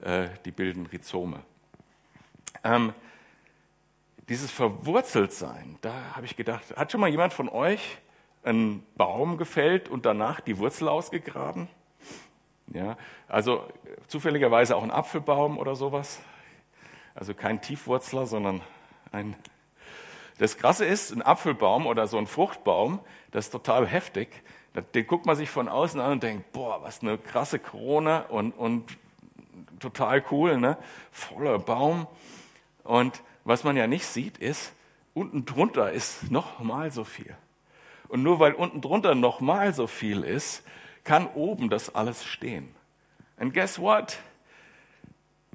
Äh, 0.03 0.29
die 0.45 0.53
bilden 0.53 0.87
Rhizome. 0.87 1.41
Ähm, 2.63 2.93
dieses 4.29 4.51
Verwurzeltsein, 4.51 5.79
da 5.81 5.93
habe 6.15 6.27
ich 6.27 6.37
gedacht, 6.37 6.77
hat 6.77 6.93
schon 6.93 7.01
mal 7.01 7.11
jemand 7.11 7.33
von 7.33 7.49
euch 7.49 7.99
einen 8.43 8.85
Baum 8.97 9.37
gefällt 9.37 9.89
und 9.89 10.07
danach 10.07 10.41
die 10.41 10.59
Wurzel 10.59 10.89
ausgegraben? 10.89 11.69
Ja, 12.69 12.97
also 13.29 13.67
zufälligerweise 14.09 14.77
auch 14.77 14.83
ein 14.83 14.91
Apfelbaum 14.91 15.59
oder 15.59 15.75
sowas. 15.77 16.21
Also 17.15 17.35
kein 17.35 17.61
Tiefwurzler, 17.61 18.27
sondern 18.27 18.63
ein 19.13 19.37
das 20.39 20.59
Krasse 20.59 20.85
ist, 20.85 21.13
ein 21.13 21.23
Apfelbaum 21.23 21.87
oder 21.87 22.07
so 22.07 22.19
ein 22.19 22.27
Fruchtbaum, 22.27 22.99
das 23.31 23.47
ist 23.47 23.51
total 23.51 23.87
heftig. 23.87 24.43
Den 24.95 25.07
guckt 25.07 25.27
man 25.27 25.37
sich 25.37 25.49
von 25.49 25.69
außen 25.69 26.01
an 26.01 26.13
und 26.13 26.23
denkt, 26.25 26.51
boah, 26.53 26.83
was 26.83 27.03
eine 27.03 27.19
krasse 27.19 27.61
Krone 27.61 28.25
und, 28.29 28.51
und 28.53 28.85
total 29.79 30.25
cool, 30.33 30.59
ne? 30.59 30.77
voller 31.13 31.61
Baum. 31.61 32.09
Und 32.83 33.23
was 33.45 33.65
man 33.65 33.77
ja 33.77 33.87
nicht 33.87 34.07
sieht, 34.07 34.39
ist, 34.39 34.73
unten 35.13 35.45
drunter 35.45 35.93
ist 35.93 36.31
noch 36.31 36.61
mal 36.61 36.91
so 36.91 37.05
viel. 37.05 37.37
Und 38.09 38.23
nur 38.23 38.41
weil 38.41 38.53
unten 38.53 38.81
drunter 38.81 39.15
noch 39.15 39.41
mal 39.41 39.75
so 39.75 39.87
viel 39.87 40.23
ist, 40.23 40.63
kann 41.05 41.27
oben 41.35 41.69
das 41.69 41.95
alles 41.95 42.25
stehen. 42.25 42.75
And 43.39 43.53
guess 43.53 43.79
what? 43.79 44.19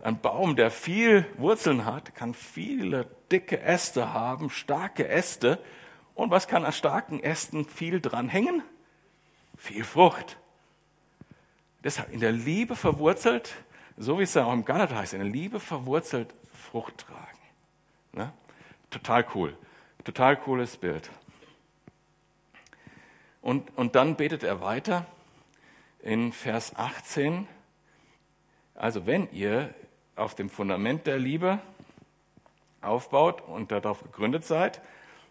Ein 0.02 0.20
Baum, 0.20 0.56
der 0.56 0.72
viel 0.72 1.26
Wurzeln 1.38 1.86
hat, 1.86 2.16
kann 2.16 2.34
viele 2.34 3.08
dicke 3.32 3.60
Äste 3.60 4.14
haben, 4.14 4.50
starke 4.50 5.08
Äste. 5.08 5.60
Und 6.16 6.32
was 6.32 6.48
kann 6.48 6.66
an 6.66 6.74
starken 6.74 7.22
Ästen 7.22 7.66
viel 7.66 8.00
dran 8.00 8.30
hängen? 8.30 8.62
Viel 9.58 9.84
Frucht. 9.84 10.38
Deshalb 11.84 12.12
in 12.12 12.20
der 12.20 12.32
Liebe 12.32 12.76
verwurzelt, 12.76 13.56
so 13.98 14.20
wie 14.20 14.24
es 14.24 14.34
ja 14.34 14.46
auch 14.46 14.54
im 14.54 14.66
Galater 14.66 14.98
heißt, 14.98 15.14
in 15.14 15.20
der 15.20 15.30
Liebe 15.30 15.60
verwurzelt 15.60 16.34
Frucht 16.54 16.98
tragen. 17.00 17.39
Ne? 18.14 18.32
Total 18.90 19.26
cool. 19.36 19.56
Total 20.04 20.36
cooles 20.38 20.78
Bild. 20.78 21.10
Und, 23.42 23.76
und 23.78 23.96
dann 23.96 24.16
betet 24.16 24.44
er 24.44 24.62
weiter 24.62 25.06
in 26.02 26.32
Vers 26.34 26.76
18. 26.76 27.48
Also 28.76 29.06
wenn 29.06 29.30
ihr 29.32 29.74
auf 30.16 30.36
dem 30.36 30.50
Fundament 30.50 31.08
der 31.08 31.18
Liebe 31.18 31.60
aufbaut 32.82 33.42
und 33.42 33.72
darauf 33.72 34.04
gegründet 34.04 34.46
seid 34.46 34.82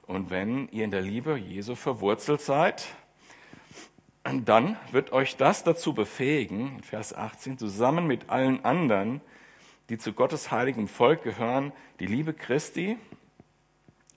und 0.07 0.31
wenn 0.31 0.69
ihr 0.69 0.85
in 0.85 0.91
der 0.91 1.03
Liebe 1.03 1.37
Jesu 1.37 1.75
verwurzelt 1.75 2.41
seid, 2.41 2.87
dann 4.25 4.77
wird 4.91 5.13
euch 5.13 5.37
das 5.37 5.65
dazu 5.65 5.95
befähigen, 5.95 6.83
Vers 6.83 7.15
18, 7.15 7.59
zusammen 7.59 8.07
mit 8.07 8.29
allen 8.29 8.65
anderen, 8.65 9.21
die 9.89 9.99
zu 9.99 10.13
Gottes 10.13 10.51
heiligem 10.51 10.89
Volk 10.89 11.23
gehören, 11.23 11.73
die 12.01 12.07
Liebe 12.07 12.35
Christi 12.35 12.99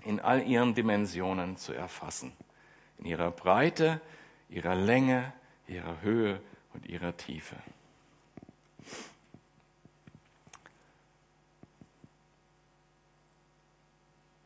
in 0.04 0.20
all 0.20 0.46
ihren 0.46 0.74
Dimensionen 0.74 1.58
zu 1.58 1.74
erfassen. 1.74 2.34
In 2.98 3.06
ihrer 3.06 3.32
Breite, 3.32 4.02
ihrer 4.50 4.76
Länge, 4.76 5.34
ihrer 5.68 6.02
Höhe 6.02 6.42
und 6.74 6.86
ihrer 6.86 7.16
Tiefe. 7.16 7.56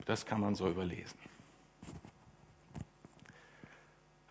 Das 0.06 0.26
kann 0.26 0.40
man 0.40 0.54
so 0.54 0.70
überlesen. 0.70 1.18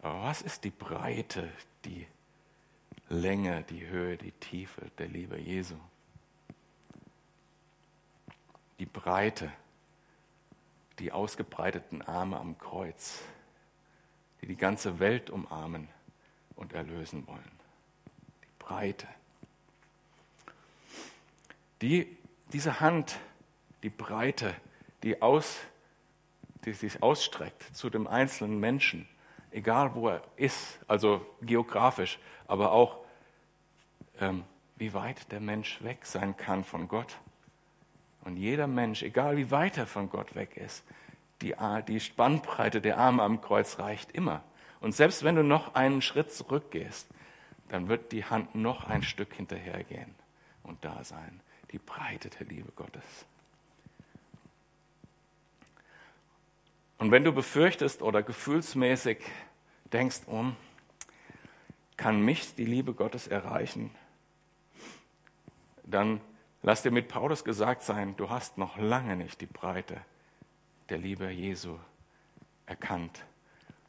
Aber 0.01 0.23
was 0.23 0.43
ist 0.43 0.63
die 0.63 0.71
Breite, 0.71 1.51
die 1.85 2.07
Länge, 3.09 3.65
die 3.65 3.87
Höhe, 3.87 4.17
die 4.17 4.33
Tiefe 4.33 4.83
der 4.99 5.09
Liebe 5.09 5.39
Jesu? 5.39 5.77
Die 8.85 8.91
Breite, 8.91 9.51
die 10.99 11.11
ausgebreiteten 11.11 12.03
Arme 12.03 12.37
am 12.37 12.59
Kreuz, 12.59 13.23
die 14.43 14.47
die 14.47 14.57
ganze 14.57 14.99
Welt 14.99 15.31
umarmen 15.31 15.89
und 16.55 16.75
erlösen 16.75 17.27
wollen. 17.27 17.51
Die 18.43 18.59
Breite. 18.59 19.07
Die, 21.81 22.15
diese 22.53 22.81
Hand, 22.81 23.19
die 23.83 23.89
Breite, 23.89 24.55
die, 25.03 25.23
aus, 25.23 25.61
die 26.67 26.75
sich 26.75 27.03
ausstreckt 27.03 27.75
zu 27.75 27.89
dem 27.89 28.07
einzelnen 28.07 28.61
Menschen, 28.61 29.09
egal 29.51 29.95
wo 29.95 30.11
er 30.11 30.23
ist, 30.37 30.79
also 30.87 31.25
geografisch, 31.41 32.19
aber 32.47 32.73
auch 32.73 32.99
ähm, 34.21 34.45
wie 34.77 34.93
weit 34.93 35.33
der 35.33 35.41
Mensch 35.41 35.83
weg 35.83 36.05
sein 36.05 36.37
kann 36.37 36.65
von 36.65 36.87
Gott 36.87 37.17
Und 38.25 38.37
jeder 38.37 38.67
Mensch, 38.67 39.03
egal 39.03 39.37
wie 39.37 39.51
weit 39.51 39.77
er 39.77 39.87
von 39.87 40.09
Gott 40.09 40.35
weg 40.35 40.57
ist, 40.57 40.85
die, 41.43 41.55
die 41.89 42.01
Spannbreite 42.01 42.81
der 42.81 42.99
Arme 42.99 43.23
am 43.23 43.41
Kreuz 43.41 43.79
reicht 43.79 44.13
immer. 44.13 44.43
Und 44.81 44.93
selbst 44.95 45.25
wenn 45.25 45.37
du 45.37 45.43
noch 45.43 45.75
einen 45.75 46.03
Schritt 46.03 46.33
zurückgehst, 46.33 47.07
dann 47.69 47.89
wird 47.89 48.13
die 48.13 48.25
Hand 48.25 48.55
noch 48.55 48.85
ein 48.85 49.03
Stück 49.03 49.35
hinterhergehen 49.35 50.15
und 50.63 50.85
da 50.85 51.05
sein. 51.05 51.41
Die 51.73 51.79
Breite 51.79 52.31
der 52.31 52.47
Liebe 52.47 52.71
Gottes. 52.77 53.03
Und 56.99 57.11
wenn 57.11 57.25
du 57.25 57.33
befürchtest 57.33 58.03
oder 58.03 58.23
gefühlsmäßig 58.23 59.19
denkst, 59.93 60.23
um, 60.27 60.57
kann 61.97 62.21
mich 62.21 62.55
die 62.55 62.65
Liebe 62.65 62.95
Gottes 62.95 63.27
erreichen, 63.27 63.91
dann 65.85 66.21
lass 66.65 66.83
dir 66.83 66.91
mit 66.91 67.09
Paulus 67.09 67.45
gesagt 67.45 67.83
sein, 67.83 68.17
du 68.17 68.31
hast 68.31 68.59
noch 68.59 68.79
lange 68.79 69.17
nicht 69.17 69.41
die 69.41 69.47
Breite 69.47 70.01
der 70.89 70.99
Liebe 70.99 71.31
Jesu 71.31 71.79
erkannt 72.67 73.25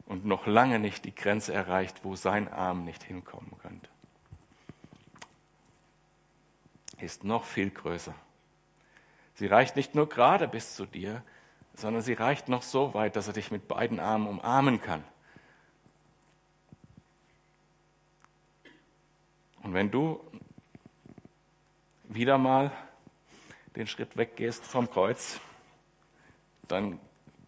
und 0.04 0.26
noch 0.26 0.46
lange 0.46 0.78
nicht 0.78 1.04
die 1.06 1.14
Grenze 1.14 1.54
erreicht, 1.54 2.04
wo 2.04 2.16
sein 2.16 2.52
Arm 2.52 2.84
nicht 2.84 3.02
hinkommen 3.02 3.56
könnte. 3.62 3.88
Ist 6.98 7.24
noch 7.24 7.44
viel 7.44 7.70
größer. 7.70 8.14
Sie 9.34 9.46
reicht 9.46 9.76
nicht 9.76 9.94
nur 9.94 10.08
gerade 10.08 10.46
bis 10.46 10.76
zu 10.76 10.84
dir, 10.84 11.22
sondern 11.74 12.02
sie 12.02 12.14
reicht 12.14 12.48
noch 12.48 12.62
so 12.62 12.92
weit, 12.94 13.16
dass 13.16 13.26
er 13.26 13.34
dich 13.34 13.50
mit 13.50 13.68
beiden 13.68 14.00
Armen 14.00 14.26
umarmen 14.26 14.80
kann. 14.80 15.02
Und 19.62 19.74
wenn 19.74 19.90
du 19.90 20.20
wieder 22.16 22.38
mal 22.38 22.72
den 23.76 23.86
Schritt 23.86 24.16
weggehst 24.16 24.64
vom 24.64 24.90
Kreuz, 24.90 25.38
dann 26.66 26.98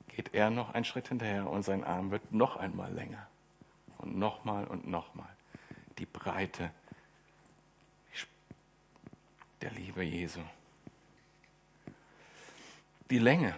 geht 0.08 0.34
er 0.34 0.50
noch 0.50 0.74
einen 0.74 0.84
Schritt 0.84 1.08
hinterher 1.08 1.48
und 1.48 1.62
sein 1.62 1.84
Arm 1.84 2.10
wird 2.10 2.32
noch 2.32 2.56
einmal 2.56 2.92
länger. 2.92 3.26
Und 3.96 4.16
nochmal 4.16 4.66
und 4.66 4.86
nochmal. 4.86 5.28
Die 5.98 6.06
Breite 6.06 6.70
der 9.60 9.70
Liebe 9.72 10.02
Jesu. 10.02 10.40
Die 13.10 13.18
Länge. 13.18 13.56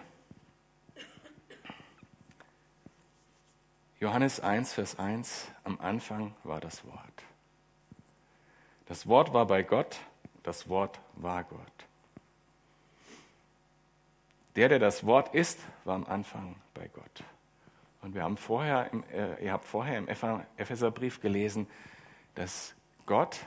Johannes 3.99 4.39
1, 4.39 4.73
Vers 4.73 4.97
1, 4.97 5.51
am 5.63 5.79
Anfang 5.79 6.33
war 6.43 6.59
das 6.59 6.83
Wort. 6.85 7.23
Das 8.87 9.05
Wort 9.05 9.31
war 9.33 9.45
bei 9.45 9.61
Gott, 9.61 9.99
das 10.43 10.69
Wort 10.69 10.99
war 11.15 11.43
Gott. 11.43 11.59
Der, 14.55 14.69
der 14.69 14.79
das 14.79 15.05
Wort 15.05 15.33
ist, 15.33 15.59
war 15.85 15.95
am 15.95 16.05
Anfang 16.05 16.55
bei 16.73 16.87
Gott. 16.87 17.23
Und 18.01 18.15
wir 18.15 18.23
haben 18.23 18.37
vorher, 18.37 18.89
äh, 19.11 19.45
ihr 19.45 19.53
habt 19.53 19.65
vorher 19.65 19.97
im 19.97 20.07
Epheserbrief 20.07 21.21
gelesen, 21.21 21.67
dass 22.35 22.73
Gott 23.05 23.39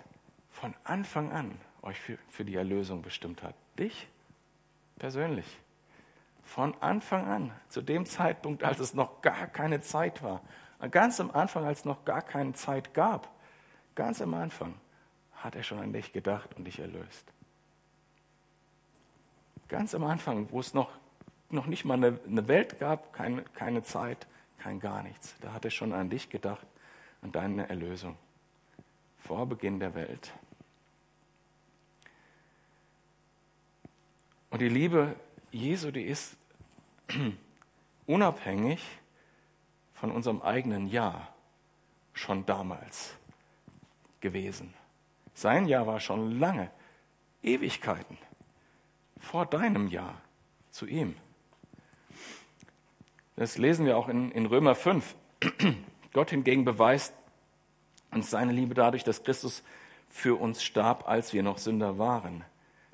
von 0.50 0.74
Anfang 0.84 1.32
an 1.32 1.60
euch 1.82 2.00
für 2.28 2.44
die 2.44 2.54
Erlösung 2.54 3.02
bestimmt 3.02 3.42
hat. 3.42 3.54
Dich 3.78 4.08
persönlich. 4.98 5.46
Von 6.44 6.74
Anfang 6.80 7.26
an, 7.26 7.52
zu 7.68 7.82
dem 7.82 8.06
Zeitpunkt, 8.06 8.62
als 8.62 8.78
es 8.78 8.94
noch 8.94 9.22
gar 9.22 9.46
keine 9.48 9.80
Zeit 9.80 10.22
war. 10.22 10.40
Ganz 10.90 11.18
am 11.20 11.30
Anfang, 11.30 11.64
als 11.64 11.80
es 11.80 11.84
noch 11.84 12.04
gar 12.04 12.22
keine 12.22 12.52
Zeit 12.52 12.94
gab. 12.94 13.30
Ganz 13.94 14.22
am 14.22 14.34
Anfang 14.34 14.74
hat 15.44 15.54
er 15.54 15.62
schon 15.62 15.78
an 15.78 15.92
dich 15.92 16.12
gedacht 16.12 16.56
und 16.56 16.64
dich 16.64 16.78
erlöst. 16.78 17.26
Ganz 19.68 19.94
am 19.94 20.04
Anfang, 20.04 20.50
wo 20.50 20.58
es 20.58 20.72
noch, 20.72 20.90
noch 21.50 21.66
nicht 21.66 21.84
mal 21.84 21.94
eine, 21.94 22.18
eine 22.26 22.48
Welt 22.48 22.78
gab, 22.78 23.12
keine, 23.12 23.42
keine 23.42 23.82
Zeit, 23.82 24.26
kein 24.58 24.80
gar 24.80 25.02
nichts. 25.02 25.34
Da 25.42 25.52
hat 25.52 25.66
er 25.66 25.70
schon 25.70 25.92
an 25.92 26.08
dich 26.08 26.30
gedacht, 26.30 26.66
an 27.20 27.30
deine 27.30 27.68
Erlösung. 27.68 28.16
Vor 29.20 29.46
Beginn 29.46 29.80
der 29.80 29.94
Welt. 29.94 30.32
Und 34.48 34.60
die 34.60 34.68
Liebe 34.68 35.14
Jesu, 35.50 35.90
die 35.90 36.04
ist 36.04 36.36
unabhängig 38.06 38.82
von 39.92 40.10
unserem 40.10 40.40
eigenen 40.40 40.88
Ja 40.88 41.28
schon 42.14 42.46
damals 42.46 43.14
gewesen. 44.20 44.72
Sein 45.34 45.66
Ja 45.66 45.86
war 45.86 46.00
schon 46.00 46.38
lange, 46.38 46.70
Ewigkeiten 47.42 48.16
vor 49.24 49.46
deinem 49.46 49.88
Ja 49.88 50.14
zu 50.70 50.86
ihm. 50.86 51.16
Das 53.36 53.58
lesen 53.58 53.86
wir 53.86 53.96
auch 53.96 54.08
in, 54.08 54.30
in 54.30 54.46
Römer 54.46 54.74
5. 54.74 55.16
Gott 56.12 56.30
hingegen 56.30 56.64
beweist 56.64 57.14
uns 58.12 58.30
seine 58.30 58.52
Liebe 58.52 58.74
dadurch, 58.74 59.02
dass 59.02 59.24
Christus 59.24 59.64
für 60.08 60.40
uns 60.40 60.62
starb, 60.62 61.08
als 61.08 61.32
wir 61.32 61.42
noch 61.42 61.58
Sünder 61.58 61.98
waren. 61.98 62.44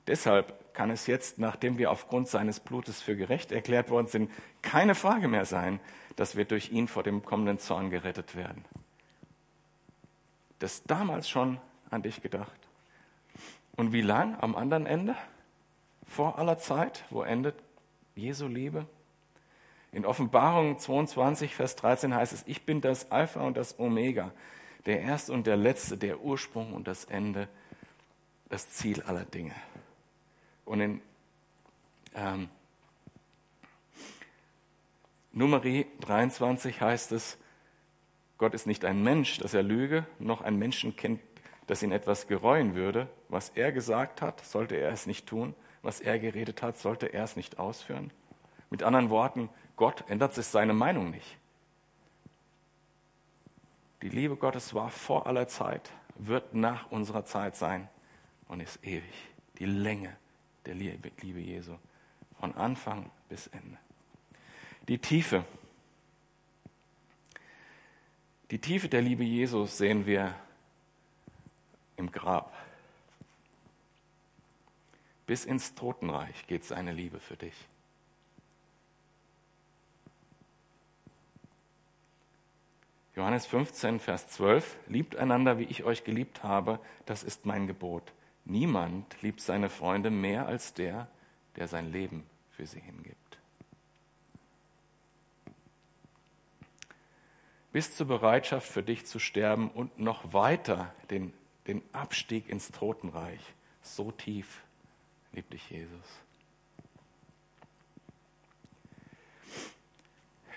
Deshalb 0.06 0.72
kann 0.72 0.90
es 0.90 1.06
jetzt, 1.06 1.38
nachdem 1.38 1.76
wir 1.76 1.90
aufgrund 1.90 2.28
seines 2.28 2.60
Blutes 2.60 3.02
für 3.02 3.16
gerecht 3.16 3.52
erklärt 3.52 3.90
worden 3.90 4.06
sind, 4.06 4.30
keine 4.62 4.94
Frage 4.94 5.28
mehr 5.28 5.44
sein, 5.44 5.78
dass 6.16 6.36
wir 6.36 6.46
durch 6.46 6.72
ihn 6.72 6.88
vor 6.88 7.02
dem 7.02 7.22
kommenden 7.22 7.58
Zorn 7.58 7.90
gerettet 7.90 8.34
werden. 8.34 8.64
Das 10.58 10.82
damals 10.84 11.28
schon 11.28 11.58
an 11.90 12.02
dich 12.02 12.22
gedacht. 12.22 12.58
Und 13.76 13.92
wie 13.92 14.02
lang 14.02 14.36
am 14.40 14.56
anderen 14.56 14.86
Ende? 14.86 15.16
vor 16.10 16.38
aller 16.38 16.58
Zeit? 16.58 17.04
Wo 17.10 17.22
endet 17.22 17.54
Jesu 18.14 18.46
Liebe? 18.46 18.86
In 19.92 20.04
Offenbarung 20.04 20.78
22, 20.78 21.54
Vers 21.54 21.76
13 21.76 22.14
heißt 22.14 22.32
es, 22.32 22.44
ich 22.46 22.64
bin 22.64 22.80
das 22.80 23.10
Alpha 23.10 23.40
und 23.40 23.56
das 23.56 23.78
Omega, 23.78 24.32
der 24.86 25.00
Erste 25.00 25.32
und 25.32 25.46
der 25.46 25.56
Letzte, 25.56 25.96
der 25.96 26.20
Ursprung 26.20 26.74
und 26.74 26.86
das 26.86 27.04
Ende, 27.04 27.48
das 28.48 28.70
Ziel 28.70 29.02
aller 29.02 29.24
Dinge. 29.24 29.54
Und 30.64 30.80
in 30.80 31.00
ähm, 32.14 32.48
Numeri 35.32 35.86
23 36.00 36.80
heißt 36.80 37.12
es, 37.12 37.38
Gott 38.38 38.54
ist 38.54 38.66
nicht 38.66 38.84
ein 38.84 39.02
Mensch, 39.02 39.38
dass 39.38 39.54
er 39.54 39.62
lüge, 39.62 40.06
noch 40.18 40.40
ein 40.40 40.56
Menschenkind, 40.56 41.20
das 41.70 41.82
ihn 41.82 41.92
etwas 41.92 42.26
gereuen 42.26 42.74
würde. 42.74 43.08
Was 43.28 43.50
er 43.50 43.72
gesagt 43.72 44.20
hat, 44.20 44.44
sollte 44.44 44.76
er 44.76 44.90
es 44.90 45.06
nicht 45.06 45.26
tun 45.26 45.54
was 45.82 46.00
er 46.00 46.18
geredet 46.18 46.62
hat, 46.62 46.78
sollte 46.78 47.06
er 47.06 47.24
es 47.24 47.36
nicht 47.36 47.58
ausführen? 47.58 48.12
Mit 48.70 48.82
anderen 48.82 49.10
Worten, 49.10 49.48
Gott 49.76 50.04
ändert 50.08 50.34
sich 50.34 50.46
seine 50.46 50.74
Meinung 50.74 51.10
nicht. 51.10 51.38
Die 54.02 54.08
Liebe 54.08 54.36
Gottes 54.36 54.74
war 54.74 54.90
vor 54.90 55.26
aller 55.26 55.48
Zeit, 55.48 55.90
wird 56.16 56.54
nach 56.54 56.90
unserer 56.90 57.24
Zeit 57.24 57.56
sein 57.56 57.88
und 58.48 58.60
ist 58.60 58.84
ewig. 58.84 59.02
Die 59.58 59.66
Länge 59.66 60.16
der 60.66 60.74
Liebe, 60.74 61.10
Liebe 61.20 61.40
Jesu, 61.40 61.76
von 62.38 62.54
Anfang 62.54 63.10
bis 63.28 63.46
Ende. 63.48 63.78
Die 64.88 64.98
Tiefe. 64.98 65.44
Die 68.50 68.58
Tiefe 68.58 68.88
der 68.88 69.02
Liebe 69.02 69.24
Jesus 69.24 69.78
sehen 69.78 70.06
wir 70.06 70.34
im 72.00 72.10
Grab. 72.10 72.52
Bis 75.26 75.44
ins 75.44 75.76
Totenreich 75.76 76.48
geht 76.48 76.64
seine 76.64 76.92
Liebe 76.92 77.20
für 77.20 77.36
dich. 77.36 77.54
Johannes 83.14 83.46
15, 83.46 84.00
Vers 84.00 84.28
12, 84.30 84.78
liebt 84.88 85.14
einander, 85.14 85.58
wie 85.58 85.64
ich 85.64 85.84
euch 85.84 86.04
geliebt 86.04 86.42
habe, 86.42 86.80
das 87.06 87.22
ist 87.22 87.44
mein 87.44 87.66
Gebot. 87.66 88.12
Niemand 88.44 89.20
liebt 89.20 89.40
seine 89.40 89.68
Freunde 89.68 90.10
mehr 90.10 90.46
als 90.46 90.74
der, 90.74 91.06
der 91.56 91.68
sein 91.68 91.92
Leben 91.92 92.24
für 92.50 92.66
sie 92.66 92.80
hingibt. 92.80 93.38
Bis 97.72 97.94
zur 97.94 98.06
Bereitschaft 98.06 98.66
für 98.66 98.82
dich 98.82 99.06
zu 99.06 99.18
sterben 99.18 99.70
und 99.70 99.98
noch 99.98 100.32
weiter 100.32 100.92
den, 101.10 101.32
den 101.70 101.82
Abstieg 101.92 102.48
ins 102.48 102.72
Totenreich, 102.72 103.40
so 103.80 104.10
tief 104.10 104.62
liebt 105.32 105.52
dich 105.52 105.70
Jesus. 105.70 106.04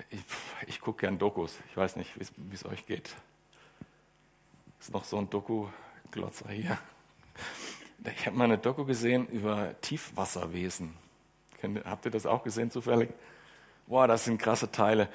Ich, 0.10 0.21
ich 0.65 0.82
gucke 0.82 1.02
gern 1.02 1.19
Dokus. 1.19 1.60
Ich 1.69 1.78
weiß 1.78 1.97
nicht, 1.97 2.12
wie 2.17 2.56
es 2.56 2.65
euch 2.65 2.88
geht. 2.88 3.15
Ist 4.80 4.91
noch 4.91 5.04
so 5.04 5.19
ein 5.19 5.30
Doku-Glotzer 5.30 6.49
hier. 6.49 6.80
Ich 8.06 8.26
habe 8.26 8.36
mal 8.36 8.45
eine 8.45 8.58
Doku 8.58 8.84
gesehen 8.84 9.28
über 9.28 9.80
Tiefwasserwesen. 9.82 10.95
Habt 11.86 12.06
ihr 12.06 12.12
das 12.12 12.26
auch 12.26 12.43
gesehen 12.43 12.71
zufällig? 12.71 13.12
Boah, 13.86 14.08
das 14.08 14.26
sind 14.26 14.39
krasse 14.39 14.71
Teile. 14.71 15.10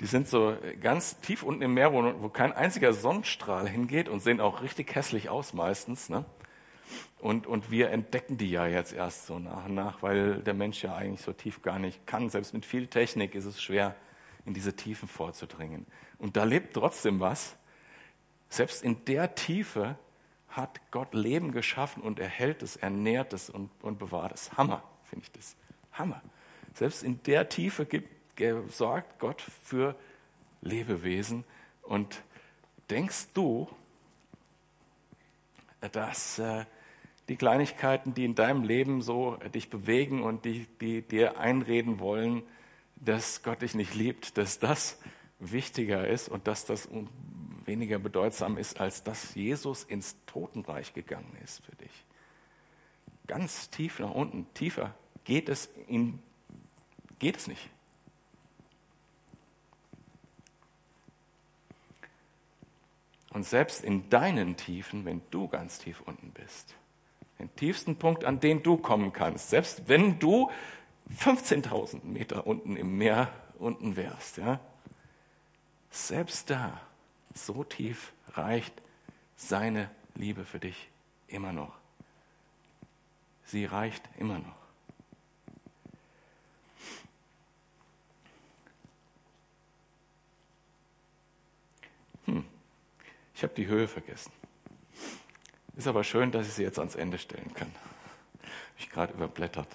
Die 0.00 0.06
sind 0.06 0.28
so 0.28 0.56
ganz 0.80 1.20
tief 1.20 1.42
unten 1.42 1.62
im 1.62 1.74
Meer, 1.74 1.92
wo, 1.92 2.02
wo 2.22 2.28
kein 2.30 2.52
einziger 2.52 2.92
Sonnenstrahl 2.94 3.68
hingeht 3.68 4.08
und 4.08 4.20
sehen 4.20 4.40
auch 4.40 4.62
richtig 4.62 4.94
hässlich 4.94 5.28
aus 5.28 5.52
meistens. 5.52 6.08
Ne? 6.08 6.24
Und, 7.18 7.46
und 7.46 7.70
wir 7.70 7.90
entdecken 7.90 8.38
die 8.38 8.50
ja 8.50 8.66
jetzt 8.66 8.94
erst 8.94 9.26
so 9.26 9.38
nach 9.38 9.66
und 9.66 9.74
nach, 9.74 10.02
weil 10.02 10.38
der 10.40 10.54
Mensch 10.54 10.82
ja 10.82 10.94
eigentlich 10.94 11.20
so 11.20 11.34
tief 11.34 11.60
gar 11.60 11.78
nicht 11.78 12.06
kann. 12.06 12.30
Selbst 12.30 12.54
mit 12.54 12.64
viel 12.64 12.86
Technik 12.86 13.34
ist 13.34 13.44
es 13.44 13.62
schwer, 13.62 13.94
in 14.46 14.54
diese 14.54 14.74
Tiefen 14.74 15.06
vorzudringen. 15.06 15.86
Und 16.18 16.36
da 16.36 16.44
lebt 16.44 16.74
trotzdem 16.74 17.20
was. 17.20 17.56
Selbst 18.48 18.82
in 18.82 19.04
der 19.04 19.34
Tiefe 19.34 19.96
hat 20.48 20.80
Gott 20.90 21.14
Leben 21.14 21.52
geschaffen 21.52 22.02
und 22.02 22.18
er 22.18 22.28
hält 22.28 22.62
es, 22.62 22.76
ernährt 22.76 23.34
es 23.34 23.50
und, 23.50 23.70
und 23.82 23.98
bewahrt 23.98 24.32
es. 24.32 24.56
Hammer, 24.56 24.82
finde 25.04 25.24
ich 25.24 25.32
das. 25.32 25.56
Hammer. 25.92 26.22
Selbst 26.74 27.02
in 27.02 27.22
der 27.24 27.48
Tiefe 27.48 27.84
gibt, 27.84 28.08
sorgt 28.68 29.18
Gott 29.18 29.40
für 29.40 29.94
Lebewesen. 30.62 31.44
Und 31.82 32.22
denkst 32.90 33.28
du, 33.34 33.68
dass 35.92 36.38
äh, 36.38 36.64
die 37.28 37.36
Kleinigkeiten, 37.36 38.12
die 38.14 38.24
in 38.24 38.34
deinem 38.34 38.64
Leben 38.64 39.02
so 39.02 39.36
dich 39.54 39.70
bewegen 39.70 40.22
und 40.22 40.44
die, 40.44 40.66
die 40.80 41.02
dir 41.02 41.38
einreden 41.38 42.00
wollen, 42.00 42.42
dass 42.96 43.42
Gott 43.42 43.62
dich 43.62 43.74
nicht 43.74 43.94
liebt, 43.94 44.36
dass 44.36 44.58
das 44.58 44.98
wichtiger 45.38 46.06
ist 46.06 46.28
und 46.28 46.46
dass 46.46 46.66
das 46.66 46.88
weniger 47.64 47.98
bedeutsam 47.98 48.58
ist, 48.58 48.80
als 48.80 49.02
dass 49.04 49.34
Jesus 49.34 49.84
ins 49.84 50.16
Totenreich 50.26 50.92
gegangen 50.92 51.36
ist 51.42 51.64
für 51.64 51.76
dich. 51.76 52.04
Ganz 53.26 53.70
tief 53.70 54.00
nach 54.00 54.10
unten, 54.10 54.52
tiefer 54.54 54.94
geht 55.24 55.48
es, 55.48 55.70
in, 55.86 56.18
geht 57.18 57.36
es 57.36 57.46
nicht. 57.46 57.70
Und 63.30 63.44
selbst 63.44 63.84
in 63.84 64.10
deinen 64.10 64.56
Tiefen, 64.56 65.04
wenn 65.04 65.22
du 65.30 65.48
ganz 65.48 65.78
tief 65.78 66.00
unten 66.00 66.32
bist, 66.32 66.74
den 67.38 67.54
tiefsten 67.56 67.96
Punkt, 67.96 68.24
an 68.24 68.40
den 68.40 68.62
du 68.62 68.76
kommen 68.76 69.12
kannst, 69.12 69.50
selbst 69.50 69.88
wenn 69.88 70.18
du 70.18 70.50
15.000 71.18 72.04
Meter 72.04 72.46
unten 72.46 72.76
im 72.76 72.98
Meer 72.98 73.32
unten 73.58 73.96
wärst, 73.96 74.36
ja, 74.38 74.60
selbst 75.90 76.50
da, 76.50 76.80
so 77.34 77.64
tief 77.64 78.12
reicht 78.34 78.74
seine 79.36 79.90
Liebe 80.14 80.44
für 80.44 80.58
dich 80.58 80.90
immer 81.28 81.52
noch. 81.52 81.72
Sie 83.44 83.64
reicht 83.64 84.08
immer 84.18 84.38
noch. 84.38 84.59
Ich 93.40 93.42
habe 93.42 93.54
die 93.54 93.68
Höhe 93.68 93.88
vergessen. 93.88 94.30
Ist 95.74 95.86
aber 95.86 96.04
schön, 96.04 96.30
dass 96.30 96.46
ich 96.46 96.52
sie 96.52 96.62
jetzt 96.62 96.78
ans 96.78 96.94
Ende 96.94 97.16
stellen 97.16 97.54
kann. 97.54 97.72
Habe 97.72 98.52
ich 98.76 98.90
gerade 98.90 99.14
überblättert. 99.14 99.66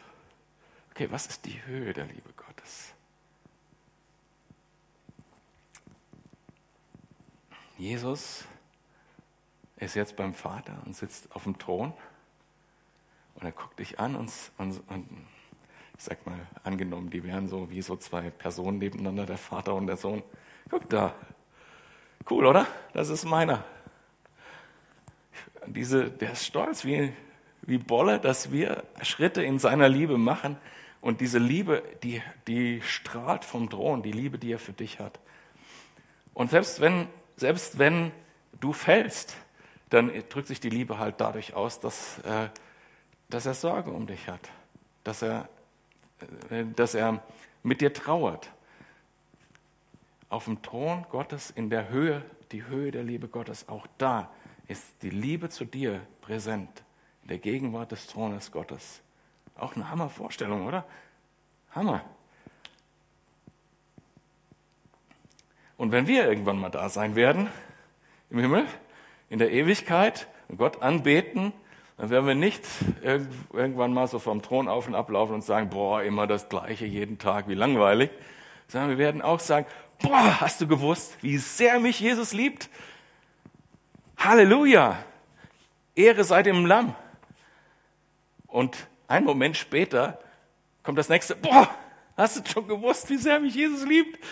Okay, 0.92 1.08
was 1.10 1.26
ist 1.26 1.48
die 1.48 1.66
Höhe 1.66 1.92
der 1.92 2.06
Liebe 2.06 2.30
Gottes? 2.38 2.94
Jesus 7.80 8.46
ist 9.78 9.96
jetzt 9.96 10.16
beim 10.16 10.36
Vater 10.36 10.84
und 10.86 10.96
sitzt 10.96 11.36
auf 11.36 11.46
dem 11.46 11.58
Thron 11.58 11.92
und 13.34 13.46
er 13.46 13.52
guckt 13.52 13.80
dich 13.80 14.00
an 14.00 14.16
und, 14.16 14.32
und, 14.60 14.80
und 14.92 15.10
ich 15.98 16.04
sag 16.04 16.24
mal, 16.28 16.46
angenommen, 16.64 17.10
die 17.10 17.24
wären 17.24 17.48
so 17.48 17.72
wie 17.72 17.82
so 17.82 17.96
zwei 17.96 18.30
Personen 18.30 18.78
nebeneinander, 18.78 19.26
der 19.26 19.40
Vater 19.40 19.74
und 19.74 19.88
der 19.88 19.98
Sohn. 19.98 20.22
Guck 20.70 20.88
da. 20.88 21.16
Cool, 22.30 22.46
oder? 22.46 22.68
Das 22.94 23.10
ist 23.10 23.26
meiner. 23.26 23.64
Diese, 25.68 26.10
der 26.10 26.34
ist 26.34 26.46
stolz 26.46 26.86
wie, 26.86 27.12
wie 27.62 27.78
Bolle, 27.78 28.20
dass 28.20 28.52
wir 28.52 28.84
Schritte 29.02 29.44
in 29.44 29.60
seiner 29.60 29.90
Liebe 29.90 30.18
machen. 30.18 30.58
Und 31.02 31.22
diese 31.22 31.38
Liebe, 31.38 31.84
die, 32.04 32.22
die 32.48 32.82
strahlt 32.82 33.46
vom 33.46 33.70
Thron, 33.70 34.02
die 34.02 34.12
Liebe, 34.12 34.38
die 34.38 34.52
er 34.52 34.60
für 34.60 34.74
dich 34.74 35.00
hat. 35.00 35.20
Und 36.34 36.50
selbst 36.50 36.82
wenn 36.82 37.08
selbst 37.38 37.78
wenn 37.78 38.12
du 38.60 38.74
fällst, 38.74 39.36
dann 39.90 40.12
drückt 40.30 40.48
sich 40.48 40.60
die 40.60 40.70
Liebe 40.70 40.98
halt 40.98 41.16
dadurch 41.20 41.54
aus, 41.54 41.80
dass, 41.80 42.20
äh, 42.20 42.50
dass 43.30 43.46
er 43.46 43.54
Sorge 43.54 43.92
um 43.92 44.08
dich 44.08 44.28
hat, 44.28 44.50
dass 45.04 45.22
er, 45.22 45.50
äh, 46.50 46.66
dass 46.76 46.96
er 46.96 47.24
mit 47.64 47.82
dir 47.82 47.94
trauert. 47.94 48.50
Auf 50.36 50.44
dem 50.44 50.62
Thron 50.62 51.06
Gottes 51.12 51.50
in 51.50 51.70
der 51.70 51.88
Höhe, 51.88 52.22
die 52.52 52.66
Höhe 52.66 52.92
der 52.92 53.04
Liebe 53.04 53.30
Gottes, 53.30 53.70
auch 53.70 53.88
da 53.98 54.30
ist 54.68 55.02
die 55.02 55.10
Liebe 55.10 55.48
zu 55.48 55.64
dir 55.64 56.02
präsent, 56.20 56.84
in 57.22 57.30
der 57.30 57.38
Gegenwart 57.38 57.94
des 57.94 58.08
Thrones 58.08 58.52
Gottes. 58.52 59.02
Auch 59.56 59.78
eine 59.78 59.90
Hammervorstellung, 59.90 60.68
oder? 60.68 60.84
Hammer. 61.72 62.04
Und 65.78 65.94
wenn 65.94 66.06
wir 66.06 66.28
irgendwann 66.28 66.60
mal 66.60 66.70
da 66.70 66.90
sein 66.90 67.16
werden, 67.16 67.48
im 68.30 68.40
Himmel, 68.40 68.66
in 69.30 69.40
der 69.40 69.54
Ewigkeit, 69.54 70.28
und 70.50 70.58
Gott 70.58 70.82
anbeten, 70.82 71.54
dann 71.96 72.10
werden 72.10 72.28
wir 72.28 72.36
nicht 72.36 72.66
irgendwann 73.54 73.94
mal 73.94 74.08
so 74.08 74.20
vom 74.20 74.42
Thron 74.42 74.68
auf 74.68 74.86
und 74.86 74.96
ablaufen 74.96 75.36
und 75.36 75.46
sagen, 75.46 75.70
boah, 75.70 76.04
immer 76.04 76.28
das 76.28 76.50
Gleiche 76.50 76.86
jeden 76.86 77.20
Tag, 77.20 77.48
wie 77.48 77.56
langweilig, 77.56 78.10
sondern 78.68 78.90
wir 78.90 78.98
werden 78.98 79.22
auch 79.22 79.40
sagen, 79.40 79.66
boah, 80.06 80.40
hast 80.40 80.62
du 80.62 80.68
gewusst, 80.68 81.18
wie 81.22 81.38
sehr 81.38 81.80
mich 81.80 82.00
Jesus 82.00 82.34
liebt? 82.34 82.70
Halleluja! 84.18 85.04
Ehre 85.96 86.24
sei 86.24 86.44
dem 86.44 86.66
Lamm. 86.66 86.96
Und 88.48 88.88
einen 89.08 89.26
Moment 89.26 89.58
später 89.58 90.20
kommt 90.84 90.98
das 90.98 91.10
nächste, 91.10 91.36
boah, 91.36 91.70
hast 92.18 92.38
du 92.38 92.50
schon 92.50 92.68
gewusst, 92.68 93.10
wie 93.10 93.18
sehr 93.18 93.40
mich 93.40 93.56
Jesus 93.56 93.86
liebt? 93.86 94.24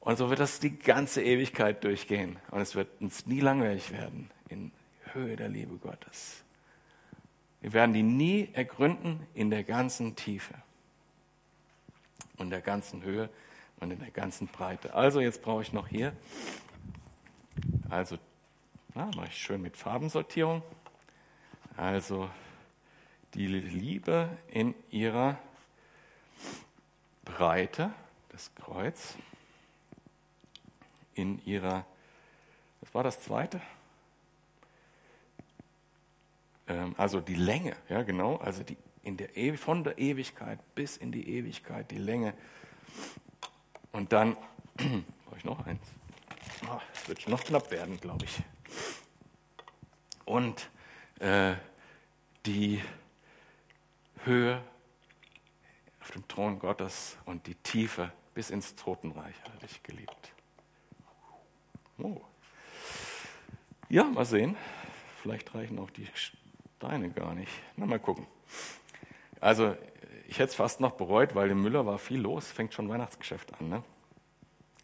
Und 0.00 0.16
so 0.16 0.30
wird 0.30 0.40
das 0.40 0.58
die 0.58 0.76
ganze 0.76 1.22
Ewigkeit 1.22 1.84
durchgehen. 1.84 2.38
Und 2.50 2.60
es 2.60 2.74
wird 2.74 2.88
uns 3.00 3.26
nie 3.26 3.40
langweilig 3.40 3.92
werden 3.92 4.30
in 4.48 4.72
Höhe 5.12 5.36
der 5.36 5.48
Liebe 5.48 5.76
Gottes. 5.76 6.42
Wir 7.60 7.72
werden 7.72 7.92
die 7.92 8.02
nie 8.02 8.48
ergründen 8.52 9.26
in 9.34 9.50
der 9.50 9.64
ganzen 9.64 10.16
Tiefe 10.16 10.54
und 12.36 12.50
der 12.50 12.60
ganzen 12.60 13.02
Höhe 13.02 13.28
und 13.80 13.90
in 13.90 13.98
der 13.98 14.10
ganzen 14.10 14.48
Breite. 14.48 14.94
Also 14.94 15.20
jetzt 15.20 15.42
brauche 15.42 15.62
ich 15.62 15.72
noch 15.72 15.88
hier, 15.88 16.12
also 17.88 18.18
na, 18.94 19.10
mache 19.16 19.28
ich 19.28 19.38
schön 19.38 19.62
mit 19.62 19.76
Farbensortierung. 19.76 20.62
Also 21.76 22.28
die 23.34 23.46
Liebe 23.46 24.36
in 24.48 24.74
ihrer 24.90 25.38
Breite, 27.24 27.92
das 28.30 28.52
Kreuz 28.54 29.14
in 31.14 31.44
ihrer, 31.44 31.84
was 32.80 32.94
war 32.94 33.02
das 33.02 33.20
zweite? 33.20 33.60
Ähm, 36.66 36.94
also 36.96 37.20
die 37.20 37.34
Länge, 37.34 37.76
ja 37.88 38.02
genau, 38.02 38.36
also 38.36 38.62
die, 38.62 38.76
in 39.02 39.16
der 39.16 39.56
von 39.58 39.84
der 39.84 39.98
Ewigkeit 39.98 40.58
bis 40.74 40.96
in 40.96 41.12
die 41.12 41.28
Ewigkeit, 41.28 41.90
die 41.90 41.98
Länge. 41.98 42.34
Und 43.92 44.12
dann, 44.12 44.36
brauche 44.76 45.36
ich 45.36 45.44
noch 45.44 45.66
eins. 45.66 45.82
Es 46.62 46.68
oh, 46.68 46.80
wird 47.08 47.28
noch 47.28 47.44
knapp 47.44 47.70
werden, 47.70 47.98
glaube 48.00 48.24
ich. 48.24 48.38
Und 50.24 50.68
äh, 51.20 51.54
die 52.44 52.82
Höhe 54.24 54.62
auf 56.00 56.10
dem 56.10 56.26
Thron 56.28 56.58
Gottes 56.58 57.16
und 57.24 57.46
die 57.46 57.54
Tiefe 57.54 58.12
bis 58.34 58.50
ins 58.50 58.74
Totenreich 58.74 59.34
hat 59.44 59.62
dich 59.62 59.82
geliebt. 59.82 60.32
Oh. 61.98 62.20
Ja, 63.88 64.04
mal 64.04 64.24
sehen. 64.24 64.56
Vielleicht 65.22 65.54
reichen 65.54 65.78
auch 65.78 65.90
die 65.90 66.06
Steine 66.14 67.10
gar 67.10 67.34
nicht. 67.34 67.50
Na, 67.76 67.86
mal 67.86 67.98
gucken. 67.98 68.26
Also, 69.40 69.76
ich 70.28 70.38
hätte 70.38 70.50
es 70.50 70.54
fast 70.54 70.80
noch 70.80 70.92
bereut, 70.92 71.34
weil 71.34 71.50
im 71.50 71.62
Müller 71.62 71.86
war 71.86 71.98
viel 71.98 72.20
los. 72.20 72.46
Fängt 72.52 72.74
schon 72.74 72.88
Weihnachtsgeschäft 72.88 73.58
an. 73.58 73.70
Ne? 73.70 73.82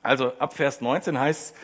Also, 0.03 0.33
ab 0.39 0.55
Vers 0.55 0.81
19 0.81 1.19
heißt 1.19 1.55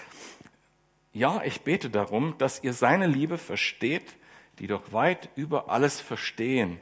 ja, 1.12 1.42
ich 1.42 1.62
bete 1.62 1.90
darum, 1.90 2.36
dass 2.38 2.62
ihr 2.62 2.72
seine 2.72 3.06
Liebe 3.06 3.36
versteht, 3.38 4.14
die 4.58 4.66
doch 4.66 4.92
weit 4.92 5.30
über 5.34 5.70
alles 5.70 6.00
Verstehen 6.00 6.78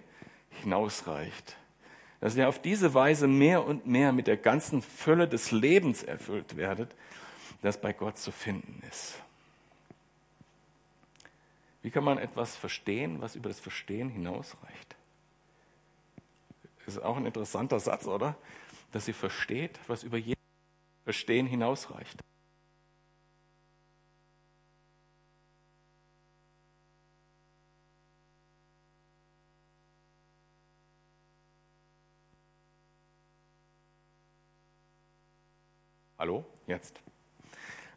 hinausreicht. 0.60 1.56
Dass 2.20 2.34
ihr 2.34 2.48
auf 2.48 2.60
diese 2.60 2.92
Weise 2.92 3.28
mehr 3.28 3.64
und 3.64 3.86
mehr 3.86 4.12
mit 4.12 4.26
der 4.26 4.36
ganzen 4.36 4.82
Fülle 4.82 5.28
des 5.28 5.52
Lebens 5.52 6.02
erfüllt 6.02 6.56
werdet, 6.56 6.94
das 7.62 7.80
bei 7.80 7.92
Gott 7.92 8.18
zu 8.18 8.32
finden 8.32 8.82
ist. 8.90 9.14
Wie 11.80 11.90
kann 11.90 12.04
man 12.04 12.18
etwas 12.18 12.56
verstehen, 12.56 13.20
was 13.20 13.36
über 13.36 13.48
das 13.48 13.60
Verstehen 13.60 14.10
hinausreicht? 14.10 14.97
Das 16.88 16.96
ist 16.96 17.02
auch 17.02 17.18
ein 17.18 17.26
interessanter 17.26 17.80
Satz, 17.80 18.06
oder? 18.06 18.34
Dass 18.92 19.04
sie 19.04 19.12
versteht, 19.12 19.78
was 19.88 20.04
über 20.04 20.16
jedes 20.16 20.42
Verstehen 21.04 21.46
hinausreicht. 21.46 22.18
Hallo? 36.18 36.46
Jetzt. 36.66 37.02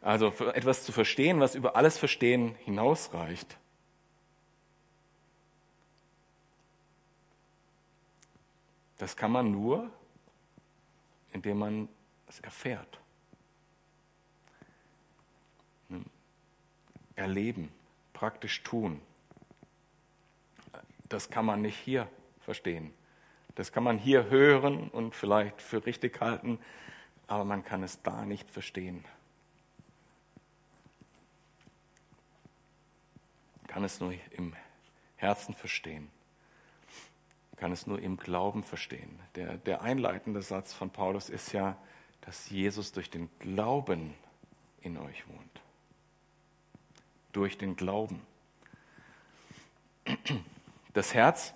Also 0.02 0.26
etwas 0.52 0.84
zu 0.84 0.92
verstehen, 0.92 1.40
was 1.40 1.54
über 1.54 1.76
alles 1.76 1.96
Verstehen 1.96 2.56
hinausreicht. 2.56 3.56
Das 9.02 9.16
kann 9.16 9.32
man 9.32 9.50
nur, 9.50 9.90
indem 11.32 11.58
man 11.58 11.88
es 12.28 12.38
erfährt. 12.38 13.00
Erleben, 17.16 17.72
praktisch 18.12 18.62
tun. 18.62 19.02
Das 21.08 21.28
kann 21.28 21.44
man 21.44 21.62
nicht 21.62 21.76
hier 21.76 22.08
verstehen. 22.42 22.94
Das 23.56 23.72
kann 23.72 23.82
man 23.82 23.98
hier 23.98 24.30
hören 24.30 24.88
und 24.90 25.16
vielleicht 25.16 25.60
für 25.60 25.84
richtig 25.84 26.20
halten, 26.20 26.60
aber 27.26 27.44
man 27.44 27.64
kann 27.64 27.82
es 27.82 28.00
da 28.02 28.24
nicht 28.24 28.48
verstehen. 28.52 29.04
Man 33.56 33.66
kann 33.66 33.82
es 33.82 33.98
nur 33.98 34.14
im 34.30 34.54
Herzen 35.16 35.56
verstehen. 35.56 36.08
Kann 37.62 37.70
es 37.70 37.86
nur 37.86 38.02
im 38.02 38.16
Glauben 38.16 38.64
verstehen. 38.64 39.20
Der, 39.36 39.56
der 39.56 39.82
einleitende 39.82 40.42
Satz 40.42 40.72
von 40.72 40.90
Paulus 40.90 41.30
ist 41.30 41.52
ja, 41.52 41.76
dass 42.22 42.50
Jesus 42.50 42.90
durch 42.90 43.08
den 43.08 43.30
Glauben 43.38 44.14
in 44.80 44.98
euch 44.98 45.28
wohnt. 45.28 45.60
Durch 47.30 47.58
den 47.58 47.76
Glauben. 47.76 48.20
Das 50.92 51.14
Herz 51.14 51.54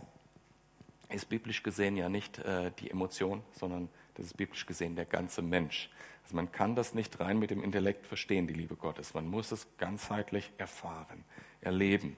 ist 1.08 1.28
biblisch 1.28 1.64
gesehen 1.64 1.96
ja 1.96 2.08
nicht 2.08 2.38
äh, 2.38 2.70
die 2.78 2.88
Emotion, 2.88 3.42
sondern 3.50 3.88
das 4.14 4.26
ist 4.26 4.36
biblisch 4.36 4.64
gesehen 4.64 4.94
der 4.94 5.06
ganze 5.06 5.42
Mensch. 5.42 5.90
Also 6.22 6.36
man 6.36 6.52
kann 6.52 6.76
das 6.76 6.94
nicht 6.94 7.18
rein 7.18 7.40
mit 7.40 7.50
dem 7.50 7.64
Intellekt 7.64 8.06
verstehen, 8.06 8.46
die 8.46 8.54
Liebe 8.54 8.76
Gottes. 8.76 9.12
Man 9.12 9.26
muss 9.26 9.50
es 9.50 9.66
ganzheitlich 9.76 10.52
erfahren, 10.56 11.24
erleben. 11.62 12.16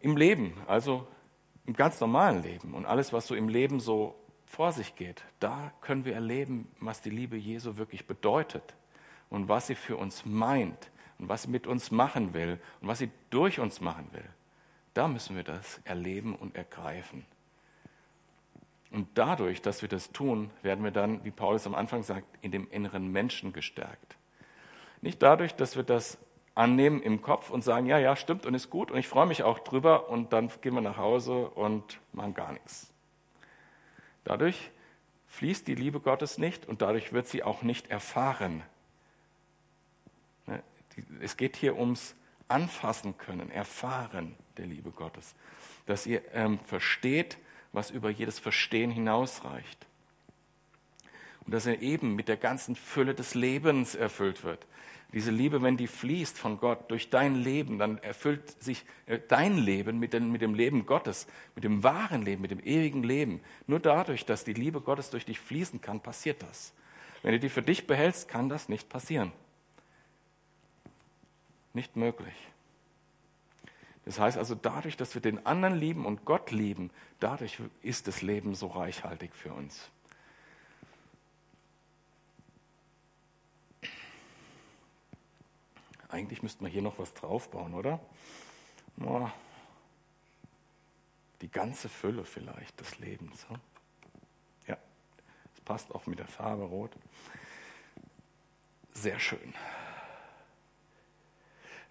Im 0.00 0.16
Leben, 0.16 0.54
also 0.66 1.06
im 1.66 1.74
ganz 1.74 2.00
normalen 2.00 2.42
Leben 2.42 2.74
und 2.74 2.86
alles, 2.86 3.12
was 3.12 3.26
so 3.26 3.34
im 3.34 3.48
Leben 3.48 3.80
so 3.80 4.14
vor 4.46 4.72
sich 4.72 4.94
geht, 4.94 5.24
da 5.40 5.72
können 5.80 6.04
wir 6.04 6.14
erleben, 6.14 6.68
was 6.80 7.02
die 7.02 7.10
Liebe 7.10 7.36
Jesu 7.36 7.76
wirklich 7.76 8.06
bedeutet 8.06 8.74
und 9.28 9.48
was 9.48 9.66
sie 9.66 9.74
für 9.74 9.96
uns 9.96 10.24
meint 10.24 10.90
und 11.18 11.28
was 11.28 11.42
sie 11.42 11.50
mit 11.50 11.66
uns 11.66 11.90
machen 11.90 12.32
will 12.32 12.60
und 12.80 12.88
was 12.88 12.98
sie 12.98 13.10
durch 13.30 13.58
uns 13.58 13.80
machen 13.80 14.08
will. 14.12 14.28
Da 14.94 15.08
müssen 15.08 15.36
wir 15.36 15.42
das 15.42 15.80
erleben 15.84 16.34
und 16.36 16.56
ergreifen. 16.56 17.26
Und 18.92 19.08
dadurch, 19.14 19.60
dass 19.60 19.82
wir 19.82 19.88
das 19.88 20.12
tun, 20.12 20.50
werden 20.62 20.84
wir 20.84 20.92
dann, 20.92 21.24
wie 21.24 21.32
Paulus 21.32 21.66
am 21.66 21.74
Anfang 21.74 22.02
sagt, 22.02 22.26
in 22.40 22.52
dem 22.52 22.70
inneren 22.70 23.10
Menschen 23.10 23.52
gestärkt. 23.52 24.16
Nicht 25.02 25.20
dadurch, 25.20 25.54
dass 25.54 25.76
wir 25.76 25.82
das 25.82 26.18
annehmen 26.56 27.02
im 27.02 27.22
Kopf 27.22 27.50
und 27.50 27.62
sagen, 27.62 27.86
ja, 27.86 27.98
ja, 27.98 28.16
stimmt 28.16 28.46
und 28.46 28.54
ist 28.54 28.70
gut 28.70 28.90
und 28.90 28.98
ich 28.98 29.06
freue 29.06 29.26
mich 29.26 29.44
auch 29.44 29.60
drüber 29.60 30.08
und 30.08 30.32
dann 30.32 30.50
gehen 30.62 30.74
wir 30.74 30.80
nach 30.80 30.96
Hause 30.96 31.48
und 31.50 32.00
machen 32.12 32.34
gar 32.34 32.52
nichts. 32.52 32.90
Dadurch 34.24 34.70
fließt 35.28 35.68
die 35.68 35.74
Liebe 35.74 36.00
Gottes 36.00 36.38
nicht 36.38 36.66
und 36.66 36.80
dadurch 36.82 37.12
wird 37.12 37.28
sie 37.28 37.42
auch 37.42 37.62
nicht 37.62 37.90
erfahren. 37.90 38.62
Ne, 40.46 40.62
es 41.20 41.36
geht 41.36 41.56
hier 41.56 41.76
ums 41.76 42.16
anfassen 42.48 43.18
können, 43.18 43.50
erfahren 43.50 44.34
der 44.56 44.66
Liebe 44.66 44.90
Gottes. 44.90 45.34
Dass 45.84 46.06
ihr 46.06 46.22
ähm, 46.32 46.58
versteht, 46.60 47.36
was 47.72 47.90
über 47.90 48.08
jedes 48.08 48.38
Verstehen 48.38 48.90
hinausreicht. 48.90 49.86
Und 51.44 51.52
dass 51.52 51.66
er 51.66 51.82
eben 51.82 52.14
mit 52.14 52.28
der 52.28 52.38
ganzen 52.38 52.76
Fülle 52.76 53.14
des 53.14 53.34
Lebens 53.34 53.94
erfüllt 53.94 54.42
wird. 54.42 54.66
Diese 55.12 55.30
Liebe, 55.30 55.62
wenn 55.62 55.76
die 55.76 55.86
fließt 55.86 56.36
von 56.36 56.58
Gott 56.58 56.90
durch 56.90 57.10
dein 57.10 57.36
Leben, 57.36 57.78
dann 57.78 57.98
erfüllt 57.98 58.62
sich 58.62 58.84
äh, 59.06 59.18
dein 59.28 59.56
Leben 59.56 59.98
mit, 59.98 60.12
den, 60.12 60.32
mit 60.32 60.42
dem 60.42 60.54
Leben 60.54 60.84
Gottes, 60.84 61.26
mit 61.54 61.64
dem 61.64 61.82
wahren 61.82 62.22
Leben, 62.22 62.42
mit 62.42 62.50
dem 62.50 62.60
ewigen 62.60 63.02
Leben. 63.02 63.40
Nur 63.66 63.80
dadurch, 63.80 64.26
dass 64.26 64.44
die 64.44 64.52
Liebe 64.52 64.80
Gottes 64.80 65.10
durch 65.10 65.24
dich 65.24 65.38
fließen 65.38 65.80
kann, 65.80 66.00
passiert 66.00 66.42
das. 66.42 66.72
Wenn 67.22 67.32
du 67.32 67.38
die 67.38 67.48
für 67.48 67.62
dich 67.62 67.86
behältst, 67.86 68.28
kann 68.28 68.48
das 68.48 68.68
nicht 68.68 68.88
passieren. 68.88 69.32
Nicht 71.72 71.96
möglich. 71.96 72.34
Das 74.04 74.20
heißt 74.20 74.38
also, 74.38 74.54
dadurch, 74.54 74.96
dass 74.96 75.14
wir 75.14 75.22
den 75.22 75.44
anderen 75.46 75.76
lieben 75.76 76.06
und 76.06 76.24
Gott 76.24 76.50
lieben, 76.50 76.90
dadurch 77.20 77.58
ist 77.82 78.06
das 78.06 78.22
Leben 78.22 78.54
so 78.54 78.68
reichhaltig 78.68 79.34
für 79.34 79.52
uns. 79.52 79.90
Eigentlich 86.16 86.42
müssten 86.42 86.64
wir 86.64 86.72
hier 86.72 86.80
noch 86.80 86.98
was 86.98 87.12
draufbauen, 87.12 87.74
oder? 87.74 88.00
Die 91.42 91.50
ganze 91.50 91.90
Fülle 91.90 92.24
vielleicht 92.24 92.80
des 92.80 92.98
Lebens. 92.98 93.46
Ja, 94.66 94.78
es 95.54 95.60
passt 95.60 95.94
auch 95.94 96.06
mit 96.06 96.18
der 96.18 96.26
Farbe 96.26 96.62
rot. 96.62 96.92
Sehr 98.94 99.18
schön 99.18 99.52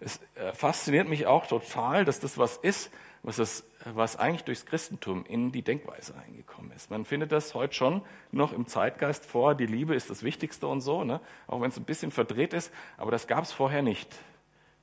es 0.00 0.20
äh, 0.34 0.52
fasziniert 0.52 1.08
mich 1.08 1.26
auch 1.26 1.46
total, 1.46 2.04
dass 2.04 2.20
das 2.20 2.38
was 2.38 2.56
ist, 2.56 2.90
was, 3.22 3.36
das, 3.36 3.64
was 3.84 4.16
eigentlich 4.16 4.44
durchs 4.44 4.66
Christentum 4.66 5.24
in 5.26 5.50
die 5.50 5.62
Denkweise 5.62 6.14
reingekommen 6.14 6.70
ist. 6.72 6.90
Man 6.90 7.04
findet 7.04 7.32
das 7.32 7.54
heute 7.54 7.74
schon 7.74 8.02
noch 8.30 8.52
im 8.52 8.66
Zeitgeist 8.66 9.26
vor, 9.26 9.54
die 9.54 9.66
Liebe 9.66 9.94
ist 9.94 10.10
das 10.10 10.22
Wichtigste 10.22 10.66
und 10.68 10.80
so, 10.80 11.02
ne? 11.02 11.20
auch 11.46 11.60
wenn 11.60 11.70
es 11.70 11.76
ein 11.76 11.84
bisschen 11.84 12.12
verdreht 12.12 12.52
ist, 12.52 12.72
aber 12.96 13.10
das 13.10 13.26
gab 13.26 13.44
es 13.44 13.52
vorher 13.52 13.82
nicht. 13.82 14.16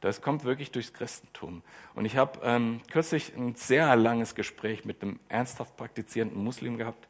Das 0.01 0.21
kommt 0.21 0.43
wirklich 0.43 0.71
durchs 0.71 0.91
Christentum. 0.91 1.61
Und 1.95 2.03
ich 2.03 2.17
habe 2.17 2.37
ähm, 2.43 2.81
kürzlich 2.91 3.33
ein 3.37 3.55
sehr 3.55 3.95
langes 3.95 4.35
Gespräch 4.35 4.83
mit 4.83 5.01
einem 5.01 5.17
ernsthaft 5.29 5.77
praktizierenden 5.77 6.43
Muslim 6.43 6.77
gehabt, 6.77 7.07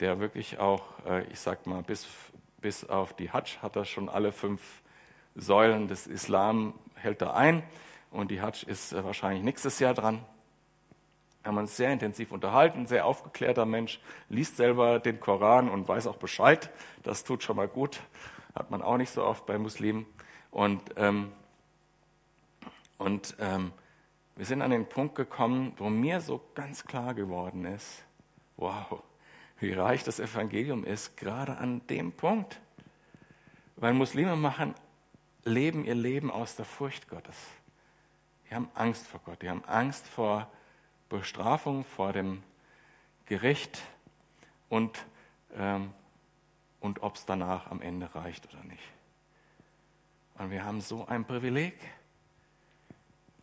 der 0.00 0.18
wirklich 0.18 0.58
auch, 0.58 0.84
äh, 1.06 1.24
ich 1.24 1.38
sag 1.38 1.66
mal, 1.66 1.82
bis, 1.82 2.06
bis 2.62 2.88
auf 2.88 3.12
die 3.12 3.30
Hajj 3.30 3.58
hat 3.60 3.76
er 3.76 3.84
schon 3.84 4.08
alle 4.08 4.32
fünf 4.32 4.62
Säulen 5.34 5.86
des 5.88 6.06
Islam 6.06 6.72
hält 6.98 7.22
er 7.22 7.34
ein 7.34 7.62
und 8.10 8.30
die 8.30 8.40
Hajj 8.40 8.64
ist 8.66 8.92
äh, 8.92 9.04
wahrscheinlich 9.04 9.42
nächstes 9.42 9.78
Jahr 9.78 9.94
dran. 9.94 10.24
Wir 11.42 11.52
haben 11.52 11.58
uns 11.58 11.76
sehr 11.76 11.92
intensiv 11.92 12.32
unterhalten, 12.32 12.86
sehr 12.86 13.06
aufgeklärter 13.06 13.64
Mensch, 13.64 14.00
liest 14.28 14.56
selber 14.56 14.98
den 14.98 15.20
Koran 15.20 15.68
und 15.68 15.88
weiß 15.88 16.06
auch 16.06 16.16
Bescheid. 16.16 16.70
Das 17.02 17.24
tut 17.24 17.42
schon 17.42 17.56
mal 17.56 17.68
gut, 17.68 18.00
hat 18.54 18.70
man 18.70 18.82
auch 18.82 18.96
nicht 18.96 19.10
so 19.10 19.24
oft 19.24 19.46
bei 19.46 19.58
Muslimen. 19.58 20.04
Und, 20.50 20.82
ähm, 20.96 21.32
und 22.98 23.36
ähm, 23.38 23.72
wir 24.36 24.44
sind 24.44 24.62
an 24.62 24.70
den 24.70 24.88
Punkt 24.88 25.14
gekommen, 25.14 25.72
wo 25.76 25.88
mir 25.88 26.20
so 26.20 26.40
ganz 26.54 26.84
klar 26.84 27.14
geworden 27.14 27.64
ist, 27.64 28.04
wow, 28.56 29.02
wie 29.60 29.72
reich 29.72 30.04
das 30.04 30.20
Evangelium 30.20 30.84
ist, 30.84 31.16
gerade 31.16 31.56
an 31.56 31.86
dem 31.88 32.12
Punkt. 32.12 32.60
Weil 33.76 33.94
Muslime 33.94 34.36
machen 34.36 34.74
leben 35.48 35.84
ihr 35.84 35.94
Leben 35.94 36.30
aus 36.30 36.56
der 36.56 36.64
Furcht 36.64 37.08
Gottes. 37.08 37.36
Die 38.48 38.54
haben 38.54 38.70
Angst 38.74 39.06
vor 39.06 39.20
Gott, 39.24 39.42
die 39.42 39.50
haben 39.50 39.64
Angst 39.64 40.06
vor 40.06 40.50
Bestrafung, 41.08 41.84
vor 41.84 42.12
dem 42.12 42.42
Gericht 43.26 43.82
und, 44.68 45.04
ähm, 45.54 45.92
und 46.80 47.02
ob 47.02 47.16
es 47.16 47.26
danach 47.26 47.70
am 47.70 47.82
Ende 47.82 48.14
reicht 48.14 48.48
oder 48.52 48.62
nicht. 48.64 48.82
Und 50.38 50.50
wir 50.50 50.64
haben 50.64 50.80
so 50.80 51.06
ein 51.06 51.24
Privileg, 51.24 51.74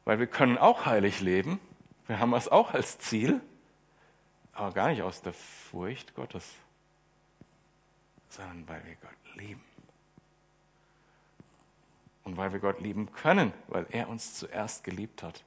weil 0.05 0.19
wir 0.19 0.27
können 0.27 0.57
auch 0.57 0.85
heilig 0.85 1.21
leben, 1.21 1.59
wir 2.07 2.19
haben 2.19 2.33
es 2.33 2.47
auch 2.47 2.73
als 2.73 2.97
Ziel, 2.99 3.41
aber 4.53 4.71
gar 4.71 4.89
nicht 4.89 5.01
aus 5.01 5.21
der 5.21 5.33
Furcht 5.33 6.15
Gottes, 6.15 6.53
sondern 8.29 8.67
weil 8.67 8.85
wir 8.85 8.95
Gott 8.95 9.35
lieben 9.35 9.74
und 12.25 12.35
weil 12.37 12.51
wir 12.51 12.59
Gott 12.59 12.81
lieben 12.81 13.11
können, 13.13 13.53
weil 13.67 13.85
er 13.91 14.09
uns 14.09 14.33
zuerst 14.33 14.83
geliebt 14.83 15.23
hat. 15.23 15.43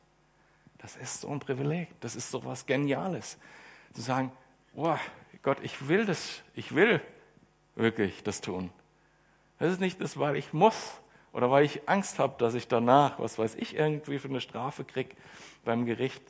Das 0.78 0.96
ist 0.96 1.20
so 1.20 1.28
ein 1.28 1.40
Privileg, 1.40 1.88
das 2.00 2.16
ist 2.16 2.30
so 2.30 2.44
was 2.44 2.64
Geniales. 2.64 3.36
Zu 3.92 4.00
sagen, 4.00 4.32
oh, 4.74 4.96
Gott, 5.42 5.58
ich 5.62 5.88
will 5.88 6.06
das, 6.06 6.42
ich 6.54 6.74
will 6.74 7.02
wirklich 7.74 8.22
das 8.22 8.40
tun. 8.40 8.70
Das 9.58 9.72
ist 9.72 9.80
nicht 9.80 10.00
das, 10.00 10.18
weil 10.18 10.36
ich 10.36 10.52
muss 10.52 11.00
oder 11.32 11.50
weil 11.50 11.64
ich 11.64 11.88
Angst 11.88 12.20
habe, 12.20 12.36
dass 12.38 12.54
ich 12.54 12.68
danach, 12.68 13.18
was 13.18 13.38
weiß 13.38 13.56
ich, 13.56 13.74
irgendwie 13.74 14.20
für 14.20 14.28
eine 14.28 14.40
Strafe 14.40 14.84
kriege 14.84 15.16
beim 15.64 15.84
Gericht, 15.84 16.22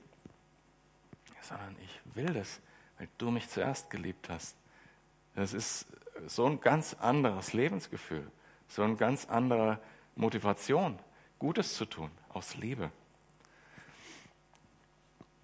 sondern 1.42 1.76
ich 1.84 2.16
will 2.16 2.32
das, 2.32 2.60
weil 2.96 3.08
du 3.18 3.30
mich 3.30 3.50
zuerst 3.50 3.90
geliebt 3.90 4.30
hast. 4.30 4.56
Das 5.34 5.52
ist 5.52 5.86
so 6.26 6.46
ein 6.46 6.60
ganz 6.60 6.94
anderes 6.94 7.52
Lebensgefühl, 7.52 8.26
so 8.66 8.82
ein 8.82 8.96
ganz 8.96 9.26
anderer 9.26 9.78
Motivation, 10.18 10.98
Gutes 11.38 11.76
zu 11.76 11.84
tun, 11.84 12.10
aus 12.30 12.56
Liebe. 12.56 12.90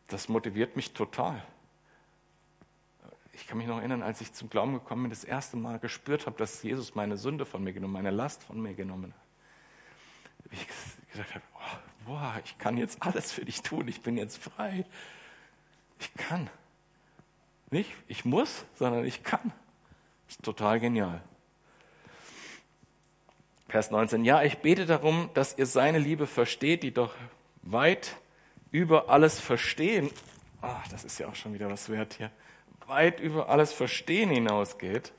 Das 0.08 0.28
motiviert 0.28 0.76
mich 0.76 0.92
total. 0.92 1.42
ich 3.32 3.46
kann 3.46 3.58
mich 3.58 3.66
noch 3.66 3.78
erinnern, 3.78 4.02
als 4.02 4.20
ich 4.20 4.32
zum 4.32 4.50
Glauben 4.50 4.74
gekommen 4.74 5.04
bin, 5.04 5.10
das 5.10 5.24
erste 5.24 5.56
Mal 5.56 5.78
gespürt 5.78 6.26
habe, 6.26 6.36
dass 6.36 6.62
Jesus 6.62 6.94
meine 6.94 7.16
Sünde 7.16 7.46
von 7.46 7.62
mir 7.62 7.72
genommen, 7.72 7.94
meine 7.94 8.10
Last 8.10 8.42
von 8.44 8.60
mir 8.60 8.74
genommen 8.74 9.14
hat. 9.14 10.50
Wie 10.50 10.56
ich 10.56 10.66
gesagt 11.10 11.34
habe, 11.34 11.44
oh, 11.54 12.06
boah, 12.06 12.40
ich 12.44 12.58
kann 12.58 12.76
jetzt 12.76 13.02
alles 13.02 13.32
für 13.32 13.44
dich 13.44 13.62
tun, 13.62 13.88
ich 13.88 14.02
bin 14.02 14.16
jetzt 14.16 14.38
frei. 14.38 14.84
Ich 16.00 16.12
kann. 16.14 16.50
Nicht, 17.70 17.90
ich 18.08 18.24
muss, 18.24 18.64
sondern 18.74 19.04
ich 19.04 19.22
kann. 19.22 19.52
Das 20.26 20.36
ist 20.36 20.42
total 20.42 20.80
genial. 20.80 21.22
Vers 23.74 23.90
19. 23.90 24.24
Ja, 24.24 24.40
ich 24.44 24.58
bete 24.58 24.86
darum, 24.86 25.30
dass 25.34 25.58
ihr 25.58 25.66
seine 25.66 25.98
Liebe 25.98 26.28
versteht, 26.28 26.84
die 26.84 26.94
doch 26.94 27.12
weit 27.62 28.14
über 28.70 29.10
alles 29.10 29.40
Verstehen, 29.40 30.12
ach, 30.62 30.86
das 30.92 31.02
ist 31.02 31.18
ja 31.18 31.26
auch 31.26 31.34
schon 31.34 31.54
wieder 31.54 31.68
was 31.68 31.88
wert 31.88 32.14
hier, 32.14 32.30
weit 32.86 33.18
über 33.18 33.48
alles 33.48 33.72
Verstehen 33.72 34.30
hinausgeht. 34.30 35.12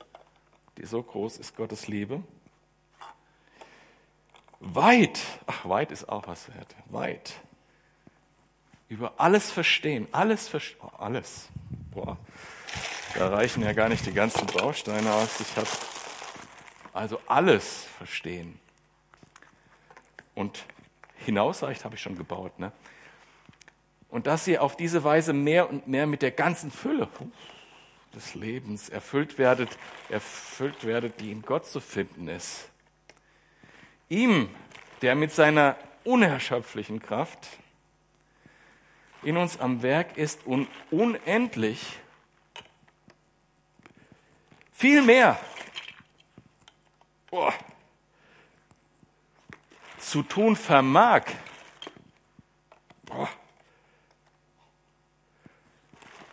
Die 0.78 0.86
so 0.86 1.02
groß 1.02 1.36
ist 1.36 1.54
Gottes 1.54 1.86
Liebe. 1.86 2.22
Weit, 4.60 5.20
ach, 5.46 5.68
weit 5.68 5.92
ist 5.92 6.08
auch 6.08 6.26
was 6.26 6.48
wert, 6.54 6.74
weit. 6.86 7.34
Über 8.88 9.12
alles 9.18 9.50
Verstehen, 9.50 10.08
alles 10.12 10.48
Verstehen, 10.48 10.80
oh, 10.82 10.96
alles. 10.96 11.50
Boah, 11.90 12.16
da 13.18 13.28
reichen 13.28 13.62
ja 13.62 13.74
gar 13.74 13.90
nicht 13.90 14.06
die 14.06 14.14
ganzen 14.14 14.46
Bausteine 14.46 15.12
aus. 15.12 15.40
Ich 15.40 15.56
habe 15.58 15.68
also 16.96 17.20
alles 17.26 17.84
verstehen. 17.98 18.58
Und 20.34 20.64
hinausreicht 21.24 21.84
habe 21.84 21.94
ich 21.94 22.02
schon 22.02 22.16
gebaut. 22.16 22.58
Ne? 22.58 22.72
Und 24.08 24.26
dass 24.26 24.46
ihr 24.46 24.62
auf 24.62 24.76
diese 24.76 25.04
Weise 25.04 25.32
mehr 25.32 25.68
und 25.68 25.86
mehr 25.88 26.06
mit 26.06 26.22
der 26.22 26.30
ganzen 26.30 26.70
Fülle 26.70 27.08
des 28.14 28.34
Lebens 28.34 28.88
erfüllt 28.88 29.38
werdet, 29.38 29.76
erfüllt 30.08 30.84
werdet, 30.84 31.20
die 31.20 31.32
in 31.32 31.42
Gott 31.42 31.66
zu 31.66 31.80
finden 31.80 32.28
ist. 32.28 32.68
Ihm, 34.08 34.48
der 35.02 35.14
mit 35.14 35.32
seiner 35.32 35.76
unerschöpflichen 36.04 37.00
Kraft 37.00 37.48
in 39.22 39.36
uns 39.36 39.58
am 39.58 39.82
Werk 39.82 40.16
ist 40.16 40.46
und 40.46 40.68
unendlich 40.90 41.98
viel 44.72 45.02
mehr 45.02 45.38
boah, 47.30 47.52
zu 49.98 50.22
tun 50.22 50.56
vermag. 50.56 51.24
Boah. 53.04 53.28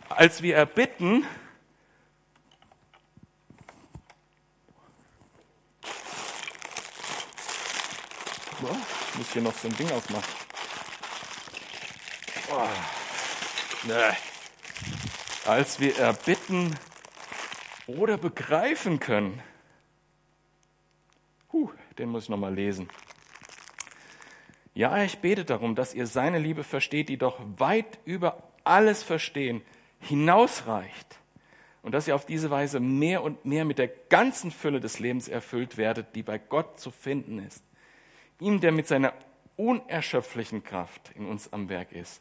Als 0.08 0.42
wir 0.42 0.56
erbitten, 0.56 1.26
boah, 8.60 8.76
ich 9.10 9.18
muss 9.18 9.32
hier 9.32 9.42
noch 9.42 9.54
so 9.54 9.68
ein 9.68 9.76
Ding 9.76 9.90
aufmachen. 9.90 10.44
Nee. 13.86 14.16
Als 15.44 15.78
wir 15.78 15.98
erbitten 15.98 16.74
oder 17.86 18.16
begreifen 18.16 18.98
können. 18.98 19.42
Den 21.98 22.08
muss 22.08 22.24
ich 22.24 22.28
nochmal 22.28 22.54
lesen. 22.54 22.88
Ja, 24.74 25.02
ich 25.04 25.18
bete 25.18 25.44
darum, 25.44 25.74
dass 25.76 25.94
ihr 25.94 26.06
seine 26.06 26.38
Liebe 26.38 26.64
versteht, 26.64 27.08
die 27.08 27.16
doch 27.16 27.38
weit 27.58 27.98
über 28.04 28.42
alles 28.64 29.02
Verstehen 29.02 29.62
hinausreicht 30.00 31.18
und 31.82 31.92
dass 31.92 32.08
ihr 32.08 32.14
auf 32.14 32.26
diese 32.26 32.50
Weise 32.50 32.80
mehr 32.80 33.22
und 33.22 33.44
mehr 33.44 33.64
mit 33.64 33.78
der 33.78 33.88
ganzen 33.88 34.50
Fülle 34.50 34.80
des 34.80 34.98
Lebens 34.98 35.28
erfüllt 35.28 35.76
werdet, 35.76 36.16
die 36.16 36.22
bei 36.22 36.38
Gott 36.38 36.80
zu 36.80 36.90
finden 36.90 37.38
ist. 37.38 37.62
Ihm, 38.40 38.60
der 38.60 38.72
mit 38.72 38.88
seiner 38.88 39.12
unerschöpflichen 39.56 40.64
Kraft 40.64 41.12
in 41.14 41.26
uns 41.26 41.52
am 41.52 41.68
Werk 41.68 41.92
ist. 41.92 42.20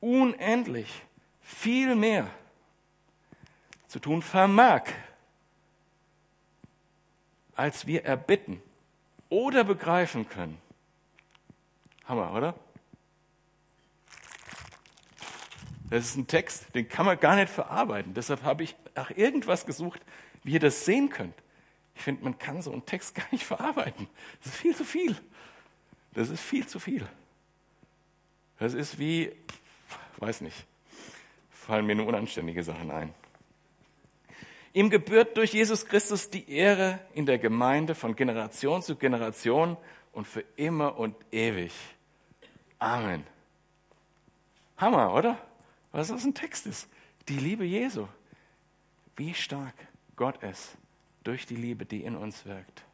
Unendlich 0.00 1.02
viel 1.42 1.94
mehr 1.94 2.28
zu 3.86 3.98
tun 3.98 4.22
vermag, 4.22 4.84
als 7.56 7.86
wir 7.86 8.04
erbitten 8.04 8.62
oder 9.28 9.64
begreifen 9.64 10.28
können. 10.28 10.58
Hammer, 12.06 12.32
oder? 12.34 12.54
Das 15.90 16.04
ist 16.06 16.16
ein 16.16 16.26
Text, 16.26 16.74
den 16.74 16.88
kann 16.88 17.06
man 17.06 17.18
gar 17.20 17.36
nicht 17.36 17.50
verarbeiten. 17.50 18.14
Deshalb 18.14 18.42
habe 18.42 18.64
ich 18.64 18.74
nach 18.94 19.10
irgendwas 19.10 19.66
gesucht, 19.66 20.00
wie 20.42 20.52
ihr 20.52 20.60
das 20.60 20.84
sehen 20.84 21.08
könnt. 21.08 21.34
Ich 21.94 22.02
finde, 22.02 22.24
man 22.24 22.38
kann 22.38 22.62
so 22.62 22.72
einen 22.72 22.84
Text 22.86 23.14
gar 23.14 23.26
nicht 23.30 23.44
verarbeiten. 23.44 24.08
Das 24.42 24.52
ist 24.52 24.60
viel 24.60 24.74
zu 24.74 24.84
viel. 24.84 25.16
Das 26.12 26.30
ist 26.30 26.40
viel 26.40 26.66
zu 26.66 26.78
viel. 26.78 27.06
Das 28.58 28.74
ist 28.74 28.98
wie, 28.98 29.32
weiß 30.18 30.40
nicht, 30.40 30.64
fallen 31.50 31.86
mir 31.86 31.94
nur 31.94 32.06
unanständige 32.06 32.62
Sachen 32.62 32.90
ein. 32.90 33.12
Ihm 34.74 34.90
gebührt 34.90 35.36
durch 35.36 35.52
Jesus 35.52 35.86
Christus 35.86 36.30
die 36.30 36.50
Ehre 36.50 36.98
in 37.14 37.26
der 37.26 37.38
Gemeinde 37.38 37.94
von 37.94 38.16
Generation 38.16 38.82
zu 38.82 38.96
Generation 38.96 39.76
und 40.12 40.26
für 40.26 40.44
immer 40.56 40.98
und 40.98 41.14
ewig. 41.30 41.72
Amen. 42.80 43.24
Hammer, 44.76 45.14
oder? 45.14 45.38
Was 45.92 46.08
das 46.08 46.24
ein 46.24 46.34
Text 46.34 46.66
ist. 46.66 46.88
Die 47.28 47.38
Liebe 47.38 47.64
Jesu. 47.64 48.08
Wie 49.16 49.32
stark 49.32 49.74
Gott 50.16 50.42
ist 50.42 50.76
durch 51.22 51.46
die 51.46 51.54
Liebe, 51.54 51.86
die 51.86 52.02
in 52.02 52.16
uns 52.16 52.44
wirkt. 52.44 52.84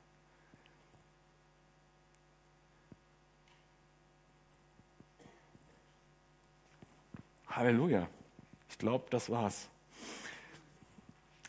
Halleluja. 7.48 8.06
Ich 8.68 8.76
glaube, 8.76 9.06
das 9.08 9.30
war's. 9.30 9.70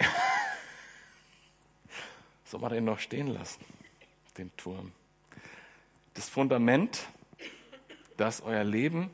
Soll 2.46 2.60
man 2.60 2.72
den 2.72 2.86
noch 2.86 3.00
stehen 3.00 3.28
lassen, 3.28 3.64
den 4.38 4.56
Turm? 4.58 4.92
Das 6.14 6.30
Fundament, 6.30 7.08
dass 8.18 8.42
euer 8.42 8.64
Leben 8.64 9.10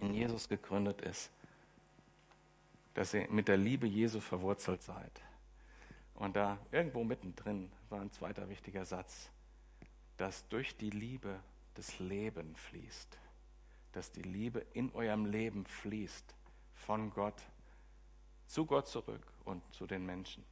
in 0.00 0.14
Jesus 0.14 0.48
gegründet 0.48 1.00
ist, 1.00 1.30
dass 2.94 3.14
ihr 3.14 3.28
mit 3.30 3.48
der 3.48 3.56
Liebe 3.56 3.86
Jesu 3.86 4.20
verwurzelt 4.20 4.82
seid. 4.82 5.22
Und 6.14 6.36
da 6.36 6.58
irgendwo 6.70 7.02
mittendrin 7.02 7.72
war 7.88 8.00
ein 8.00 8.12
zweiter 8.12 8.48
wichtiger 8.48 8.84
Satz, 8.84 9.30
dass 10.18 10.46
durch 10.48 10.76
die 10.76 10.90
Liebe 10.90 11.40
das 11.74 11.98
Leben 11.98 12.54
fließt, 12.54 13.18
dass 13.92 14.12
die 14.12 14.22
Liebe 14.22 14.64
in 14.74 14.92
eurem 14.92 15.24
Leben 15.24 15.64
fließt, 15.64 16.34
von 16.74 17.10
Gott 17.10 17.42
zu 18.46 18.66
Gott 18.66 18.86
zurück 18.86 19.31
und 19.44 19.62
zu 19.72 19.86
den 19.86 20.06
Menschen. 20.06 20.44